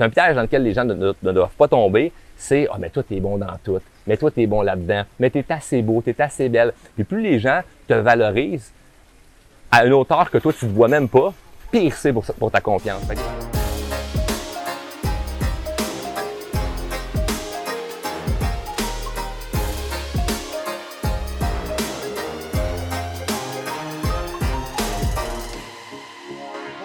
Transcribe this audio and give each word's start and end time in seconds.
un 0.00 0.10
piège 0.10 0.36
dans 0.36 0.42
lequel 0.42 0.62
les 0.62 0.72
gens 0.74 0.84
ne, 0.84 0.94
doivent 1.32 1.56
pas 1.58 1.66
tomber, 1.66 2.12
c'est 2.36 2.68
Ah, 2.70 2.76
mais 2.78 2.88
toi, 2.88 3.02
tu 3.02 3.16
es 3.16 3.20
bon 3.20 3.36
dans 3.36 3.58
tout. 3.64 3.80
Mais 4.06 4.16
toi, 4.16 4.30
tu 4.30 4.42
es 4.42 4.46
bon 4.46 4.62
là-dedans. 4.62 5.02
Mais 5.18 5.28
tu 5.28 5.38
es 5.38 5.44
assez 5.48 5.82
beau, 5.82 6.00
tu 6.02 6.10
es 6.10 6.22
assez 6.22 6.48
belle. 6.48 6.72
Puis 6.94 7.02
plus 7.02 7.20
les 7.20 7.40
gens 7.40 7.62
te 7.88 7.94
valorisent 7.94 8.72
à 9.72 9.84
une 9.84 9.94
hauteur 9.94 10.30
que 10.30 10.38
toi, 10.38 10.52
tu 10.52 10.66
ne 10.66 10.70
vois 10.70 10.86
même 10.86 11.08
pas, 11.08 11.34
pire 11.72 11.94
c'est 11.96 12.12
pour, 12.12 12.24
pour 12.24 12.48
ta 12.48 12.60
confiance. 12.60 13.02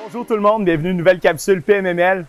Bonjour 0.04 0.25
tout 0.25 0.34
le 0.34 0.41
monde, 0.41 0.66
bienvenue 0.66 0.88
à 0.88 0.91
une 0.91 0.98
nouvelle 0.98 1.20
capsule 1.20 1.61
PMML. 1.61 2.25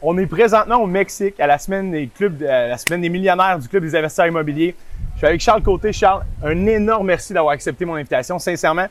On 0.00 0.16
est 0.16 0.26
présentement 0.26 0.76
au 0.76 0.86
Mexique 0.86 1.40
à 1.40 1.48
la 1.48 1.58
semaine 1.58 1.90
des 1.90 2.06
clubs, 2.06 2.40
la 2.40 2.78
semaine 2.78 3.00
des 3.00 3.08
millionnaires 3.08 3.58
du 3.58 3.66
club 3.68 3.82
des 3.82 3.96
investisseurs 3.96 4.28
immobiliers. 4.28 4.76
Je 5.14 5.18
suis 5.18 5.26
avec 5.26 5.40
Charles 5.40 5.62
Côté. 5.62 5.92
Charles, 5.92 6.22
un 6.44 6.66
énorme 6.66 7.08
merci 7.08 7.32
d'avoir 7.32 7.52
accepté 7.52 7.84
mon 7.84 7.96
invitation. 7.96 8.38
Sincèrement, 8.38 8.86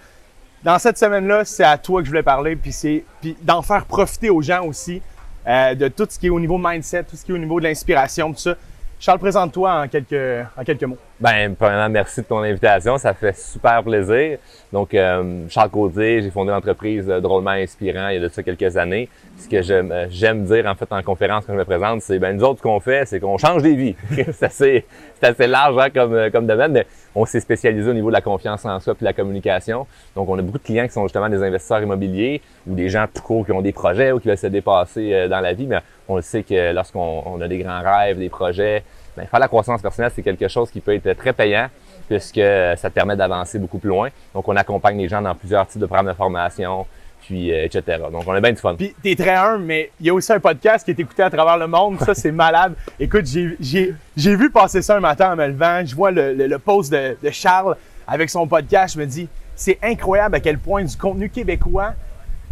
dans 0.64 0.78
cette 0.80 0.98
semaine-là, 0.98 1.46
c'est 1.46 1.64
à 1.64 1.78
toi 1.78 2.02
que 2.02 2.06
je 2.06 2.12
voulais 2.12 2.24
parler, 2.24 2.58
puis 2.58 2.74
c'est 2.74 3.06
d'en 3.42 3.62
faire 3.62 3.86
profiter 3.86 4.30
aux 4.30 4.42
gens 4.42 4.66
aussi 4.66 5.02
euh, 5.48 5.76
de 5.76 5.88
tout 5.88 6.06
ce 6.10 6.20
qui 6.20 6.28
est 6.28 6.30
au 6.30 6.42
niveau 6.42 6.58
mindset, 6.58 7.06
tout 7.06 7.16
ce 7.16 7.24
qui 7.24 7.32
est 7.32 7.36
au 7.36 7.38
niveau 7.38 7.62
de 7.62 7.66
l'inspiration, 7.66 8.34
tout 8.34 8.40
ça. 8.40 8.56
Charles, 9.00 9.20
présente-toi 9.20 9.82
en 9.84 9.88
quelques, 9.88 10.46
en 10.58 10.64
quelques 10.64 10.84
mots. 10.84 10.98
Ben, 11.20 11.56
premièrement, 11.56 11.90
merci 11.90 12.22
de 12.22 12.26
ton 12.26 12.40
invitation. 12.40 12.98
Ça 12.98 13.14
fait 13.14 13.38
super 13.38 13.84
plaisir. 13.84 14.40
Donc, 14.73 14.94
euh, 14.96 15.46
Charles 15.50 15.70
Caudier, 15.70 16.23
j'ai 16.23 16.32
fondé 16.32 16.50
l'entreprise 16.50 17.08
euh, 17.08 17.20
Drôlement 17.20 17.52
Inspirant 17.52 18.08
il 18.10 18.16
y 18.16 18.18
a 18.18 18.22
de 18.22 18.28
ça 18.28 18.42
quelques 18.42 18.76
années. 18.76 19.08
Ce 19.38 19.48
que 19.48 19.72
euh, 19.72 20.08
j'aime 20.10 20.46
dire, 20.46 20.66
en 20.66 20.73
fait, 20.73 20.92
en 20.92 21.04
conférence 21.04 21.46
quand 21.46 21.54
je 21.54 21.60
me 21.60 21.66
présente, 21.66 22.02
c'est, 22.02 22.18
ben, 22.18 22.36
nous 22.36 22.44
autres, 22.44 22.58
ce 22.58 22.64
qu'on 22.64 22.80
fait, 22.80 23.06
c'est 23.06 23.20
qu'on 23.20 23.38
change 23.38 23.62
des 23.62 23.76
vies. 23.76 23.96
c'est 24.32 24.44
assez, 24.44 24.86
assez 25.22 25.48
large 25.48 25.78
hein, 25.78 25.90
comme, 25.94 26.31
comme 26.31 26.48
domaine, 26.48 26.72
mais 26.72 26.88
on 27.18 27.26
s'est 27.26 27.40
spécialisé 27.40 27.90
au 27.90 27.94
niveau 27.94 28.10
de 28.10 28.14
la 28.14 28.22
confiance 28.22 28.64
en 28.66 28.80
soi 28.80 28.94
puis 28.94 29.04
la 29.04 29.14
communication. 29.14 29.88
Donc, 30.16 30.30
on 30.30 30.38
a 30.38 30.42
beaucoup 30.42 30.60
de 30.60 30.64
clients 30.64 30.86
qui 30.86 30.94
sont 30.94 31.04
justement 31.04 31.30
des 31.30 31.42
investisseurs 31.42 31.82
immobiliers 31.82 32.42
ou 32.68 32.76
des 32.76 32.90
gens 32.90 33.08
tout 33.12 33.24
court 33.24 33.46
qui 33.46 33.52
ont 33.52 33.62
des 33.62 33.72
projets 33.72 34.12
ou 34.12 34.20
qui 34.20 34.28
veulent 34.28 34.38
se 34.38 34.48
dépasser 34.48 35.28
dans 35.28 35.40
la 35.40 35.54
vie. 35.54 35.66
Mais 35.66 35.80
on 36.08 36.18
le 36.18 36.22
sait 36.22 36.44
que 36.44 36.72
lorsqu'on 36.74 37.42
a 37.42 37.48
des 37.48 37.58
grands 37.58 37.82
rêves, 37.82 38.20
des 38.20 38.30
projets, 38.30 38.84
ben, 39.16 39.26
faire 39.26 39.40
la 39.40 39.48
croissance 39.48 39.82
personnelle, 39.82 40.12
c'est 40.14 40.22
quelque 40.22 40.48
chose 40.48 40.70
qui 40.70 40.80
peut 40.80 40.94
être 40.94 41.18
très 41.18 41.34
payant 41.34 41.70
puisque 42.08 42.36
ça 42.36 42.90
te 42.90 42.94
permet 42.94 43.16
d'avancer 43.16 43.58
beaucoup 43.58 43.80
plus 43.80 43.90
loin. 43.90 44.09
Donc, 44.36 44.48
on 44.48 44.56
accompagne 44.56 44.98
les 44.98 45.08
gens 45.08 45.22
dans 45.22 45.34
plusieurs 45.34 45.66
types 45.68 45.81
de 45.81 45.88
programmes 45.88 46.08
de 46.08 46.14
formation, 46.14 46.86
puis 47.28 47.52
euh, 47.52 47.66
etc. 47.66 48.00
Donc, 48.11 48.23
on 48.25 48.31
a 48.31 48.39
bien 48.39 48.53
du 48.53 48.58
fun. 48.58 48.75
Puis, 48.75 48.95
t'es 49.03 49.16
très 49.16 49.36
humble, 49.36 49.66
mais 49.66 49.92
il 50.00 50.08
y 50.08 50.09
a 50.09 50.14
aussi 50.14 50.31
un 50.31 50.39
podcast 50.39 50.86
qui 50.86 50.92
est 50.92 51.00
écouté 51.00 51.22
à 51.23 51.30
travers 51.30 51.58
le 51.58 51.67
monde. 51.67 52.00
Ça, 52.00 52.16
c'est 52.16 52.31
malade. 52.31 52.73
Écoute, 53.00 53.25
j'ai 53.25 54.36
vu 54.36 54.50
passer 54.50 54.81
ça 54.81 54.95
un 54.95 55.02
matin 55.02 55.34
en 55.34 55.36
me 55.36 55.45
levant. 55.45 55.86
Je 55.86 55.94
vois 55.94 56.11
le, 56.11 56.34
le, 56.34 56.59
post 56.59 56.92
de, 56.92 57.17
de 57.22 57.30
Charles 57.30 57.75
avec 58.08 58.30
son 58.30 58.47
podcast. 58.47 58.95
Je 58.95 59.00
me 59.02 59.06
dis, 59.06 59.28
c'est 59.56 59.78
incroyable 59.84 60.36
à 60.36 60.39
quel 60.39 60.58
point 60.58 60.84
du 60.84 60.95
contenu 60.95 61.30
québécois 61.30 61.94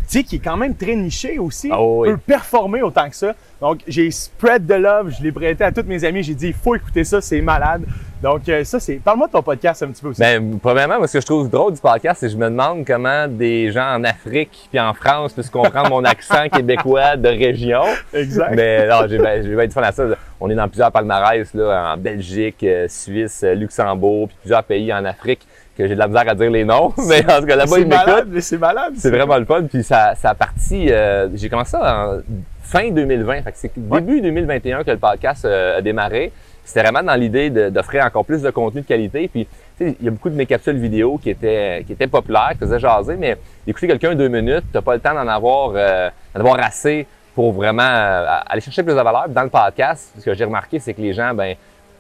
tu 0.08 0.20
sais, 0.20 0.24
qui 0.24 0.36
est 0.36 0.40
quand 0.40 0.58
même 0.58 0.76
très 0.76 0.96
niché 0.96 1.40
aussi, 1.40 1.70
ah 1.72 1.78
peut 2.04 2.18
performer 2.18 2.84
autant 2.84 3.10
que 3.10 3.16
ça. 3.16 3.34
Donc, 3.60 3.80
j'ai 3.88 4.12
spread 4.12 4.68
the 4.68 4.78
love, 4.78 5.12
je 5.18 5.24
l'ai 5.24 5.32
prêté 5.32 5.64
à 5.64 5.72
tous 5.72 5.84
mes 5.84 6.04
amis, 6.04 6.22
j'ai 6.22 6.36
dit, 6.36 6.48
il 6.50 6.54
faut 6.54 6.76
écouter 6.76 7.04
ça, 7.04 7.22
c'est 7.22 7.42
malade. 7.42 7.84
Donc, 8.22 8.48
euh, 8.50 8.64
ça, 8.64 8.80
c'est. 8.80 8.96
Parle-moi 8.96 9.28
de 9.28 9.34
ton 9.34 9.44
podcast 9.44 9.84
un 9.84 9.88
petit 9.88 10.02
peu 10.02 10.10
aussi. 10.10 10.20
Ben, 10.20 10.58
premièrement, 10.62 10.98
moi, 10.98 11.08
ce 11.08 11.14
que 11.14 11.22
je 11.22 11.26
trouve 11.26 11.50
drôle 11.50 11.74
du 11.74 11.82
podcast, 11.82 12.20
c'est 12.20 12.28
que 12.28 12.34
je 12.34 12.38
me 12.38 12.50
demande 12.50 12.86
comment 12.86 13.28
des 13.28 13.72
gens 13.72 13.96
en 13.96 14.04
Afrique 14.04 14.68
puis 14.70 14.80
en 14.80 14.94
France 14.94 15.34
puissent 15.34 15.50
comprendre 15.50 15.90
mon 15.90 16.04
accent 16.04 16.48
québécois 16.52 17.18
de 17.18 17.28
région. 17.28 17.84
Exact. 18.14 18.56
Mais 18.56 18.88
non, 18.88 19.08
j'ai 19.08 19.18
ben, 19.18 19.42
bien 19.44 19.68
du 19.68 19.72
fun 19.72 19.82
à 19.82 19.92
ça. 19.92 20.06
On 20.40 20.50
est 20.50 20.56
dans 20.56 20.68
plusieurs 20.68 20.92
palmarès, 20.92 21.54
là, 21.54 21.94
en 21.94 21.98
Belgique, 21.98 22.64
euh, 22.64 22.88
Suisse, 22.90 23.44
Luxembourg, 23.44 24.28
puis 24.28 24.38
plusieurs 24.42 24.64
pays 24.64 24.94
en 24.94 25.06
Afrique 25.06 25.46
que 25.78 25.88
j'ai 25.88 25.94
de 25.94 26.00
la 26.00 26.08
misère 26.08 26.28
à 26.28 26.36
dire 26.36 26.50
les 26.50 26.64
noms, 26.64 26.94
mais 27.08 27.22
en 27.32 27.40
tout 27.42 27.46
cas 27.46 27.56
là-bas 27.56 27.80
ils 27.80 27.88
m'écoutent. 27.88 28.40
C'est 28.40 28.58
malade. 28.58 28.94
C'est 28.98 29.12
vraiment 29.12 29.38
le 29.38 29.46
fun. 29.46 29.64
Puis 29.64 29.84
ça, 29.84 30.16
ça 30.16 30.30
a 30.30 30.36
parti. 30.36 30.88
Euh, 30.90 31.28
j'ai 31.34 31.50
commencé 31.50 31.72
ça 31.72 32.08
en 32.08 32.20
fin 32.62 32.90
2020. 32.90 33.42
Fait 33.42 33.52
que 33.52 33.58
c'est 33.58 33.72
début 33.76 34.22
2021 34.22 34.84
que 34.84 34.92
le 34.92 34.98
podcast 34.98 35.46
euh, 35.46 35.78
a 35.78 35.82
démarré. 35.82 36.32
C'était 36.66 36.82
vraiment 36.82 37.04
dans 37.04 37.16
l'idée 37.16 37.50
d'offrir 37.50 38.04
encore 38.04 38.26
plus 38.26 38.42
de 38.42 38.50
contenu 38.50 38.82
de 38.82 38.86
qualité. 38.86 39.30
Puis 39.30 39.48
il 39.80 39.96
y 40.02 40.08
a 40.08 40.12
beaucoup 40.12 40.30
de 40.30 40.36
mes 40.36 40.46
capsules 40.46 40.78
vidéo 40.78 41.18
qui 41.22 41.30
étaient 41.30 41.84
qui 41.86 41.94
étaient 41.94 42.08
populaires, 42.08 42.52
qui 42.54 42.60
faisaient 42.60 42.80
jaser, 42.80 43.16
mais 43.16 43.38
écouter 43.66 43.88
quelqu'un 43.88 44.16
deux 44.16 44.28
minutes, 44.28 44.66
t'as 44.74 44.82
pas 44.82 44.96
le 44.96 45.00
temps 45.00 45.14
d'en 45.14 45.28
avoir 45.28 45.72
euh, 45.76 46.10
avoir 46.34 46.60
assez 46.60 47.08
pour 47.34 47.52
vraiment 47.54 47.84
aller 47.84 48.62
chercher 48.62 48.84
plus 48.84 48.94
de 48.94 49.02
valeur. 49.02 49.30
Dans 49.30 49.44
le 49.44 49.50
podcast, 49.50 50.14
ce 50.18 50.26
que 50.26 50.34
j'ai 50.34 50.46
remarqué, 50.46 50.80
c'est 50.80 50.94
que 50.94 51.02
les 51.02 51.14
gens, 51.14 51.34
ben 51.34 51.56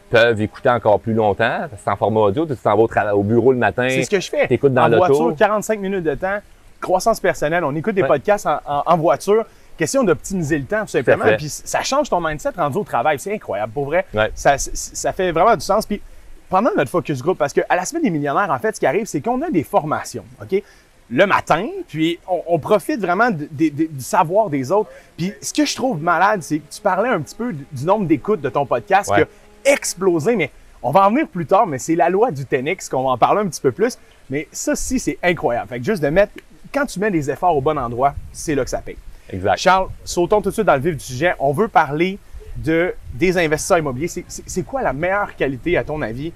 peuvent 0.10 0.42
écouter 0.42 0.70
encore 0.70 1.00
plus 1.00 1.14
longtemps. 1.14 1.68
C'est 1.78 1.90
en 1.90 1.96
format 1.96 2.22
audio, 2.22 2.46
tu 2.46 2.56
t'en 2.56 2.76
vas 2.76 3.16
au, 3.16 3.24
bureau 3.24 3.52
le 3.52 3.58
matin. 3.58 3.88
C'est 3.90 4.04
ce 4.04 4.10
que 4.10 4.20
je 4.20 4.30
fais. 4.30 4.48
T'écoutes 4.48 4.74
dans 4.74 4.88
l'auto. 4.88 5.04
En 5.04 5.08
voiture, 5.08 5.36
45 5.38 5.80
minutes 5.80 6.04
de 6.04 6.16
temps, 6.16 6.40
croissance 6.80 7.20
personnelle. 7.20 7.64
On 7.64 7.76
écoute 7.76 7.96
des 7.96 8.04
podcasts 8.04 8.48
en, 8.66 8.98
voiture. 8.98 9.46
Question 9.78 10.04
d'optimiser 10.04 10.58
le 10.58 10.66
temps, 10.66 10.82
tout 10.82 10.92
simplement. 10.92 11.26
Puis 11.38 11.50
ça 11.50 11.84
change 11.84 12.10
ton 12.10 12.22
mindset 12.22 12.52
rendu 12.56 12.78
au 12.78 12.84
travail. 12.84 13.20
C'est 13.20 13.34
incroyable. 13.34 13.74
Pour 13.74 13.86
vrai, 13.86 14.06
ça, 14.34 14.58
ça 14.58 15.14
fait 15.14 15.32
vraiment 15.32 15.56
du 15.56 15.66
sens. 15.66 15.86
Puis 15.86 16.02
pendant 16.50 16.72
notre 16.76 16.92
focus 16.92 17.22
group, 17.22 17.38
parce 17.38 17.54
qu'à 17.54 17.76
la 17.76 17.86
semaine 17.86 18.04
des 18.04 18.10
millionnaires, 18.10 18.50
en 18.50 18.60
fait, 18.60 18.76
ce 18.76 18.80
qui 18.80 18.86
arrive, 18.86 19.06
c'est 19.06 19.22
qu'on 19.22 19.42
a 19.42 19.50
des 19.50 19.64
formations. 19.64 20.26
OK? 20.42 20.62
le 21.10 21.28
matin, 21.28 21.68
puis 21.88 22.20
on, 22.28 22.58
profite 22.58 23.00
vraiment 23.00 23.30
du 23.30 23.90
savoir 24.00 24.50
des 24.50 24.72
autres. 24.72 24.90
Puis 25.18 25.34
ce 25.42 25.54
que 25.54 25.66
je 25.66 25.76
trouve 25.76 26.02
malade, 26.02 26.42
c'est 26.42 26.60
que 26.60 26.74
tu 26.74 26.82
parlais 26.82 27.10
un 27.10 27.22
petit 27.22 27.36
peu 27.36 27.54
du 27.54 27.86
nombre 27.86 28.08
d'écoutes 28.08 28.42
de 28.42 28.50
ton 28.50 28.66
podcast, 28.66 29.14
que 29.16 29.28
explosé, 29.70 30.36
mais 30.36 30.52
on 30.82 30.92
va 30.92 31.08
en 31.08 31.10
venir 31.10 31.28
plus 31.28 31.46
tard, 31.46 31.68
mais 31.68 31.80
c'est 31.80 31.96
la 31.96 32.10
loi 32.10 32.32
du 32.32 32.44
10 32.44 32.90
qu'on 32.90 33.04
va 33.04 33.10
en 33.10 33.18
parler 33.18 33.42
un 33.42 33.48
petit 33.48 33.62
peu 33.62 33.72
plus. 33.72 33.98
Mais 34.30 34.48
ça, 34.52 34.76
si, 34.76 35.00
c'est 35.00 35.18
incroyable. 35.24 35.70
Fait 35.70 35.80
que 35.80 35.86
juste 35.86 36.02
de 36.02 36.10
mettre, 36.10 36.34
quand 36.74 36.86
tu 36.86 37.00
mets 37.00 37.12
des 37.12 37.30
efforts 37.30 37.56
au 37.56 37.62
bon 37.62 37.78
endroit, 37.78 38.16
c'est 38.32 38.56
là 38.56 38.64
que 38.64 38.70
ça 38.70 38.80
paye. 38.80 38.98
Exact. 39.32 39.58
Charles, 39.58 39.88
sautons 40.04 40.42
tout 40.42 40.50
de 40.50 40.54
suite 40.54 40.66
dans 40.66 40.76
le 40.76 40.82
vif 40.82 40.98
du 40.98 41.04
sujet. 41.04 41.34
On 41.40 41.52
veut 41.52 41.68
parler 41.68 42.18
de, 42.56 42.94
des 43.14 43.38
investisseurs 43.38 43.80
immobiliers. 43.80 44.08
C'est 44.28 44.64
quoi 44.64 44.82
la 44.82 44.94
meilleure 44.94 45.36
qualité, 45.36 45.78
à 45.78 45.84
ton 45.84 46.02
avis, 46.02 46.32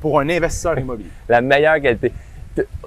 pour 0.00 0.20
un 0.20 0.28
investisseur 0.28 0.78
immobilier? 0.78 1.10
la 1.28 1.40
meilleure 1.40 1.80
qualité. 1.80 2.12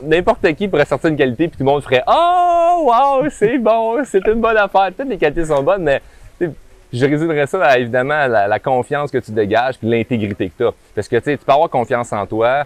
N'importe 0.03 0.53
qui 0.53 0.67
pourrait 0.67 0.85
sortir 0.85 1.09
une 1.09 1.17
qualité, 1.17 1.47
puis 1.47 1.57
tout 1.57 1.63
le 1.63 1.71
monde 1.71 1.81
ferait 1.81 2.03
Oh, 2.05 2.85
wow, 2.87 3.29
c'est 3.31 3.57
bon, 3.57 4.03
c'est 4.05 4.25
une 4.27 4.41
bonne 4.41 4.57
affaire. 4.57 4.91
Toutes 4.95 5.09
les 5.09 5.17
qualités 5.17 5.45
sont 5.45 5.63
bonnes, 5.63 5.83
mais 5.83 6.01
je 6.93 7.05
résumerais 7.05 7.47
ça 7.47 7.63
à, 7.65 7.77
évidemment 7.79 8.27
la, 8.27 8.47
la, 8.47 8.59
confiance 8.59 9.11
que 9.11 9.17
tu 9.17 9.31
dégages 9.31 9.77
puis 9.77 9.89
l'intégrité 9.89 10.49
que 10.49 10.53
tu 10.57 10.65
as. 10.65 10.73
Parce 10.93 11.07
que 11.07 11.15
tu 11.17 11.23
sais, 11.23 11.37
tu 11.37 11.43
peux 11.43 11.51
avoir 11.51 11.69
confiance 11.69 12.13
en 12.13 12.25
toi, 12.27 12.65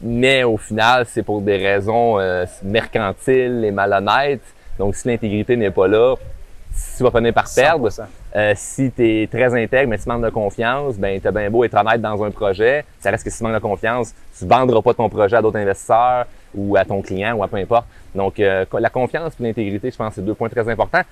mais 0.00 0.42
au 0.44 0.56
final, 0.56 1.06
c'est 1.08 1.22
pour 1.22 1.40
des 1.40 1.56
raisons 1.56 2.18
euh, 2.18 2.44
mercantiles 2.62 3.64
et 3.64 3.70
malhonnêtes. 3.70 4.42
Donc, 4.80 4.94
si 4.94 5.08
l'intégrité 5.08 5.56
n'est 5.56 5.70
pas 5.70 5.86
là, 5.86 6.14
tu 6.96 7.02
vas 7.02 7.10
finir 7.10 7.34
par 7.34 7.44
perdre. 7.54 7.90
Euh, 8.34 8.52
si 8.56 8.90
tu 8.90 9.22
es 9.22 9.26
très 9.26 9.54
intègre, 9.54 9.90
mais 9.90 9.98
tu 9.98 10.08
manques 10.08 10.24
de 10.24 10.30
confiance, 10.30 10.96
ben 10.96 11.20
tu 11.20 11.28
as 11.28 11.30
bien 11.30 11.50
beau 11.50 11.64
être 11.64 11.76
honnête 11.76 12.00
dans 12.00 12.24
un 12.24 12.30
projet, 12.30 12.86
ça 12.98 13.10
reste 13.10 13.24
que 13.24 13.30
si 13.30 13.38
tu 13.38 13.44
manques 13.44 13.54
de 13.54 13.58
confiance, 13.58 14.14
tu 14.38 14.44
ne 14.44 14.48
vendras 14.48 14.80
pas 14.80 14.94
ton 14.94 15.10
projet 15.10 15.36
à 15.36 15.42
d'autres 15.42 15.58
investisseurs 15.58 16.24
ou 16.54 16.76
à 16.76 16.84
ton 16.86 17.02
client 17.02 17.34
ou 17.34 17.42
à 17.42 17.48
peu 17.48 17.58
importe. 17.58 17.86
Donc, 18.14 18.40
euh, 18.40 18.64
la 18.78 18.88
confiance 18.88 19.34
et 19.38 19.42
l'intégrité, 19.42 19.90
je 19.90 19.96
pense, 19.96 20.14
c'est 20.14 20.24
deux 20.24 20.34
points 20.34 20.48
très 20.48 20.66
importants. 20.66 21.02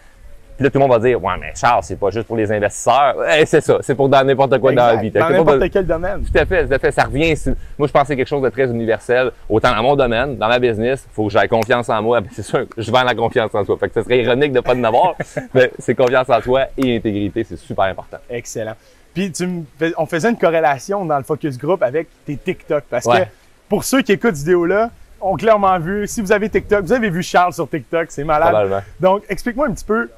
Puis 0.59 0.65
là, 0.65 0.71
tout 0.71 0.79
le 0.81 0.89
monde 0.89 0.91
va 0.91 0.99
dire, 0.99 1.23
ouais, 1.23 1.35
mais 1.41 1.53
Charles, 1.55 1.85
c'est 1.85 1.95
pas 1.95 2.11
juste 2.11 2.27
pour 2.27 2.37
les 2.37 2.51
investisseurs. 2.51 3.15
c'est 3.47 3.61
ça, 3.61 3.79
c'est 3.81 3.95
pour 3.95 4.09
dans 4.09 4.27
n'importe 4.27 4.59
quoi 4.59 4.73
dans 4.73 4.87
la 4.87 4.97
vie. 4.97 5.09
Dans 5.09 5.31
n'importe 5.31 5.71
quel 5.71 5.87
domaine. 5.87 6.25
Tout 6.25 6.37
à 6.37 6.45
fait, 6.45 6.67
tout 6.67 6.75
à 6.75 6.79
fait. 6.81 6.91
Ça 6.91 7.05
revient. 7.05 7.33
Moi, 7.79 7.87
je 7.87 7.93
pense 7.93 8.03
que 8.03 8.09
c'est 8.09 8.17
quelque 8.17 8.27
chose 8.27 8.43
de 8.43 8.49
très 8.49 8.65
universel. 8.65 9.31
Autant 9.49 9.71
dans 9.71 9.83
mon 9.85 9.95
domaine, 9.95 10.37
dans 10.37 10.49
ma 10.49 10.59
business, 10.59 11.07
il 11.09 11.15
faut 11.15 11.29
que 11.29 11.33
j'aie 11.33 11.47
confiance 11.47 11.89
en 11.89 12.03
moi. 12.03 12.19
C'est 12.33 12.43
sûr, 12.43 12.67
je 12.77 12.91
vends 12.91 13.05
la 13.05 13.15
confiance 13.15 13.55
en 13.55 13.65
toi. 13.65 13.77
Fait 13.79 13.89
que 13.89 13.95
ce 13.95 14.03
serait 14.03 14.19
ironique 14.21 14.53
de 14.53 14.59
pas 14.59 14.75
en 14.75 14.83
avoir. 14.83 15.15
mais 15.55 15.71
c'est 15.79 15.95
confiance 15.95 16.29
en 16.29 16.41
toi 16.41 16.65
et 16.77 16.97
intégrité, 16.97 17.45
c'est 17.45 17.57
super 17.57 17.85
important. 17.85 18.19
Excellent. 18.29 18.75
Puis 19.15 19.31
tu 19.31 19.49
on 19.97 20.07
faisait 20.07 20.31
une 20.31 20.37
corrélation 20.37 21.05
dans 21.05 21.19
le 21.19 21.25
focus 21.25 21.57
group 21.57 21.83
avec 21.85 22.09
tes 22.27 22.37
TikTok. 22.37 22.83
Parce 22.91 23.07
que 23.07 23.23
pour 23.69 23.85
ceux 23.85 24.03
qui 24.03 24.13
écoutent 24.13 24.35
cette 24.35 24.47
vidéo-là, 24.47 24.91
ont 25.21 25.37
clairement 25.37 25.79
vu, 25.79 26.07
si 26.07 26.21
vous 26.21 26.33
avez 26.33 26.49
TikTok, 26.49 26.85
vous 26.85 26.93
avez 26.93 27.11
vu 27.11 27.23
Charles 27.23 27.53
sur 27.53 27.69
TikTok, 27.69 28.07
c'est 28.11 28.25
malade. 28.25 28.83
Donc, 29.01 29.23
explique-moi 29.29 29.69
un 29.69 29.73
petit 29.73 29.85
peu 29.85 30.09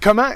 comment. 0.00 0.28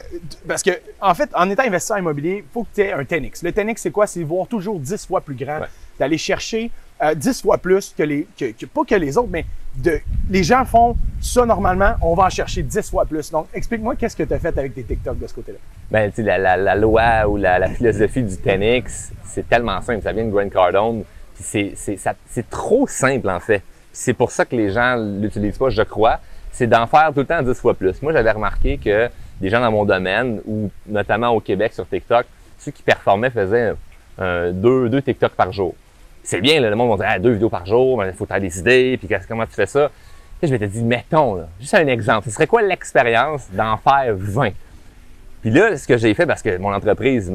Parce 0.46 0.62
que, 0.62 0.70
en 1.00 1.14
fait, 1.14 1.30
en 1.34 1.48
étant 1.50 1.64
investisseur 1.64 1.98
immobilier, 1.98 2.44
il 2.46 2.52
faut 2.52 2.64
que 2.64 2.68
tu 2.74 2.80
aies 2.82 2.92
un 2.92 3.02
10 3.02 3.42
Le 3.42 3.52
10 3.52 3.72
c'est 3.76 3.90
quoi? 3.90 4.06
C'est 4.06 4.22
voir 4.22 4.46
toujours 4.46 4.78
10 4.78 5.06
fois 5.06 5.20
plus 5.20 5.34
grand, 5.34 5.60
d'aller 5.98 6.18
chercher 6.18 6.70
euh, 7.02 7.14
10 7.14 7.42
fois 7.42 7.58
plus 7.58 7.94
que 7.96 8.02
les. 8.02 8.26
Que, 8.38 8.66
pas 8.66 8.84
que 8.84 8.94
les 8.94 9.16
autres, 9.18 9.28
mais 9.30 9.44
de, 9.76 9.98
les 10.30 10.44
gens 10.44 10.64
font 10.64 10.96
ça 11.20 11.44
normalement, 11.44 11.94
on 12.02 12.14
va 12.14 12.24
en 12.24 12.30
chercher 12.30 12.62
10 12.62 12.90
fois 12.90 13.04
plus. 13.04 13.30
Donc, 13.30 13.48
explique-moi 13.52 13.96
qu'est-ce 13.96 14.16
que 14.16 14.22
tu 14.22 14.32
as 14.32 14.38
fait 14.38 14.56
avec 14.56 14.74
tes 14.74 14.84
TikTok 14.84 15.18
de 15.18 15.26
ce 15.26 15.34
côté-là. 15.34 15.58
Ben, 15.90 16.10
tu 16.10 16.16
sais, 16.16 16.38
la, 16.38 16.56
la, 16.56 16.74
loi 16.74 17.28
ou 17.28 17.36
la, 17.36 17.68
philosophie 17.68 18.22
du 18.22 18.36
10 18.36 19.12
c'est 19.24 19.48
tellement 19.48 19.80
simple. 19.82 20.02
Ça 20.02 20.12
vient 20.12 20.24
de 20.24 20.30
Grant 20.30 20.48
Cardone. 20.48 21.04
c'est, 21.34 21.74
c'est 21.76 22.50
trop 22.50 22.86
simple, 22.86 23.28
en 23.28 23.40
fait. 23.40 23.62
C'est 23.92 24.14
pour 24.14 24.30
ça 24.30 24.44
que 24.44 24.56
les 24.56 24.70
gens 24.70 24.96
l'utilisent 24.96 25.58
pas, 25.58 25.70
je 25.70 25.82
crois 25.82 26.20
c'est 26.54 26.68
d'en 26.68 26.86
faire 26.86 27.10
tout 27.12 27.20
le 27.20 27.26
temps 27.26 27.42
10 27.42 27.52
fois 27.54 27.74
plus. 27.74 28.00
Moi, 28.00 28.12
j'avais 28.12 28.30
remarqué 28.30 28.78
que 28.78 29.10
des 29.40 29.50
gens 29.50 29.60
dans 29.60 29.72
mon 29.72 29.84
domaine, 29.84 30.40
ou 30.46 30.70
notamment 30.86 31.30
au 31.30 31.40
Québec 31.40 31.72
sur 31.72 31.86
TikTok, 31.86 32.24
ceux 32.58 32.70
qui 32.70 32.82
performaient 32.82 33.30
faisaient 33.30 33.74
deux, 34.18 34.88
deux 34.88 35.02
TikTok 35.02 35.32
par 35.32 35.52
jour. 35.52 35.74
C'est 36.22 36.40
bien, 36.40 36.60
le 36.60 36.74
monde 36.76 36.96
va 36.96 37.04
dire 37.04 37.14
ah, 37.16 37.18
deux 37.18 37.32
vidéos 37.32 37.50
par 37.50 37.66
jour, 37.66 38.04
il 38.04 38.12
faut 38.12 38.24
faire 38.24 38.40
des 38.40 38.58
idées, 38.58 38.96
puis 38.96 39.08
comment 39.28 39.44
tu 39.44 39.52
fais 39.52 39.66
ça? 39.66 39.90
Et 40.40 40.46
je 40.46 40.52
m'étais 40.52 40.68
dit, 40.68 40.82
mettons, 40.82 41.44
juste 41.60 41.74
un 41.74 41.86
exemple, 41.88 42.26
ce 42.26 42.30
serait 42.30 42.46
quoi 42.46 42.62
l'expérience 42.62 43.48
d'en 43.50 43.76
faire 43.76 44.14
20? 44.16 44.50
Puis 45.42 45.50
là, 45.50 45.76
ce 45.76 45.86
que 45.88 45.98
j'ai 45.98 46.14
fait, 46.14 46.24
parce 46.24 46.40
que 46.40 46.56
mon 46.56 46.72
entreprise, 46.72 47.32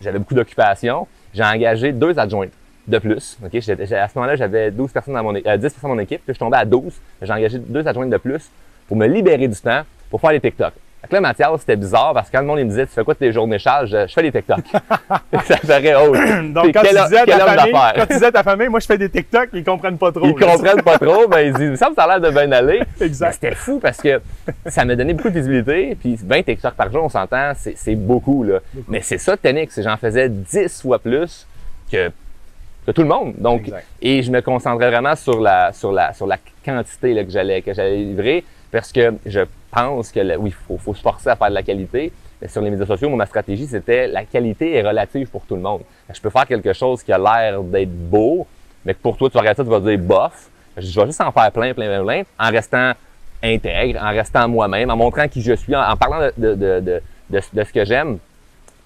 j'avais 0.00 0.18
beaucoup 0.18 0.34
d'occupations, 0.34 1.06
j'ai 1.34 1.44
engagé 1.44 1.92
deux 1.92 2.18
adjointes 2.18 2.52
de 2.86 2.98
plus. 2.98 3.38
à 3.42 4.08
ce 4.08 4.18
moment-là, 4.18 4.36
j'avais 4.36 4.70
12 4.70 4.90
personnes 4.92 5.14
dans 5.14 5.22
mon, 5.22 5.32
10 5.32 5.42
personnes 5.42 5.72
dans 5.82 5.88
mon 5.88 5.98
équipe, 5.98 6.22
puis 6.24 6.34
je 6.34 6.38
tombais 6.38 6.56
à 6.56 6.64
12. 6.64 6.92
J'ai 7.22 7.32
engagé 7.32 7.58
deux 7.58 7.86
adjointes 7.86 8.10
de 8.10 8.16
plus 8.16 8.50
pour 8.88 8.96
me 8.96 9.06
libérer 9.06 9.48
du 9.48 9.56
temps 9.56 9.82
pour 10.10 10.20
faire 10.20 10.32
les 10.32 10.40
TikTok. 10.40 10.72
Que 11.08 11.16
là, 11.16 11.20
Mathias, 11.20 11.60
c'était 11.60 11.74
bizarre 11.74 12.12
parce 12.14 12.28
que 12.28 12.36
quand 12.36 12.42
le 12.42 12.46
monde 12.46 12.60
me 12.60 12.64
disait 12.64 12.86
Tu 12.86 12.92
fais 12.92 13.02
quoi 13.02 13.14
de 13.14 13.18
tes 13.18 13.32
journées 13.32 13.58
charges? 13.58 13.90
Je, 13.90 14.06
fais 14.06 14.22
des 14.22 14.30
TikTok. 14.30 14.60
ça 15.44 15.56
ferait 15.56 15.94
oh, 15.96 16.14
Donc, 16.52 16.72
quand, 16.72 16.82
tu 16.82 16.94
disais 16.94 17.24
ta 17.24 17.38
famille, 17.38 17.72
quand 17.72 18.06
tu 18.06 18.12
disais 18.12 18.26
à 18.26 18.32
ta 18.32 18.42
famille, 18.44 18.68
moi, 18.68 18.78
je 18.78 18.86
fais 18.86 18.98
des 18.98 19.08
TikTok, 19.08 19.48
ils 19.52 19.64
comprennent 19.64 19.98
pas 19.98 20.12
trop. 20.12 20.26
Ils 20.26 20.34
comprennent 20.34 20.82
pas 20.82 20.98
trop, 20.98 21.26
mais 21.28 21.48
ils 21.48 21.54
disent 21.54 21.78
Ça 21.80 21.90
me 21.90 21.96
ça 21.96 22.04
a 22.04 22.18
l'air 22.18 22.20
de 22.20 22.32
bien 22.32 22.52
aller. 22.52 22.82
exact. 23.00 23.32
C'était 23.32 23.54
fou 23.56 23.80
parce 23.80 23.98
que 23.98 24.20
ça 24.66 24.84
m'a 24.84 24.94
donné 24.94 25.12
beaucoup 25.14 25.30
de 25.30 25.34
visibilité. 25.34 25.96
Puis 25.96 26.16
20 26.22 26.42
TikTok 26.42 26.74
par 26.74 26.92
jour, 26.92 27.02
on 27.02 27.08
s'entend, 27.08 27.52
c'est 27.56 27.96
beaucoup, 27.96 28.44
là. 28.44 28.60
Mais 28.86 29.00
c'est 29.00 29.18
ça, 29.18 29.36
technique. 29.36 29.70
J'en 29.76 29.96
faisais 29.96 30.28
10 30.28 30.82
fois 30.82 31.00
plus 31.00 31.48
que 31.90 32.12
que 32.86 32.90
tout 32.90 33.02
le 33.02 33.08
monde. 33.08 33.34
Donc, 33.38 33.70
et 34.00 34.22
je 34.22 34.30
me 34.30 34.40
concentrais 34.40 34.90
vraiment 34.90 35.14
sur 35.16 35.40
la, 35.40 35.72
sur 35.72 35.92
la, 35.92 36.12
sur 36.12 36.26
la 36.26 36.38
quantité 36.64 37.14
là, 37.14 37.24
que 37.24 37.30
j'allais, 37.30 37.62
que 37.62 37.72
j'allais 37.72 37.98
livrer 37.98 38.44
parce 38.72 38.90
que 38.90 39.14
je 39.26 39.40
pense 39.70 40.10
que 40.10 40.36
oui, 40.38 40.52
il 40.70 40.76
faut, 40.78 40.94
se 40.94 41.00
forcer 41.00 41.28
à 41.28 41.36
faire 41.36 41.50
de 41.50 41.54
la 41.54 41.62
qualité. 41.62 42.10
Mais 42.40 42.48
sur 42.48 42.60
les 42.62 42.70
médias 42.70 42.86
sociaux, 42.86 43.08
ma 43.10 43.26
stratégie, 43.26 43.66
c'était 43.66 44.08
la 44.08 44.24
qualité 44.24 44.74
est 44.74 44.82
relative 44.82 45.28
pour 45.28 45.42
tout 45.42 45.54
le 45.54 45.60
monde. 45.60 45.82
Je 46.12 46.20
peux 46.20 46.30
faire 46.30 46.46
quelque 46.46 46.72
chose 46.72 47.02
qui 47.02 47.12
a 47.12 47.18
l'air 47.18 47.62
d'être 47.62 47.92
beau, 47.92 48.46
mais 48.84 48.94
que 48.94 49.00
pour 49.00 49.16
toi, 49.16 49.28
tu 49.28 49.34
vas 49.34 49.40
regarder 49.40 49.58
ça, 49.58 49.64
tu 49.64 49.70
vas 49.70 49.78
dire 49.78 49.98
bof. 49.98 50.48
Je 50.76 51.00
vais 51.00 51.06
juste 51.06 51.20
en 51.20 51.30
faire 51.30 51.52
plein, 51.52 51.74
plein, 51.74 51.86
plein, 51.86 52.02
plein, 52.02 52.22
en 52.40 52.50
restant 52.50 52.92
intègre, 53.42 54.00
en 54.02 54.10
restant 54.10 54.48
moi-même, 54.48 54.90
en 54.90 54.96
montrant 54.96 55.28
qui 55.28 55.42
je 55.42 55.52
suis, 55.52 55.76
en, 55.76 55.96
parlant 55.96 56.30
de, 56.36 56.54
de, 56.54 56.80
de, 56.80 57.02
de, 57.30 57.64
ce 57.64 57.72
que 57.72 57.84
j'aime. 57.84 58.18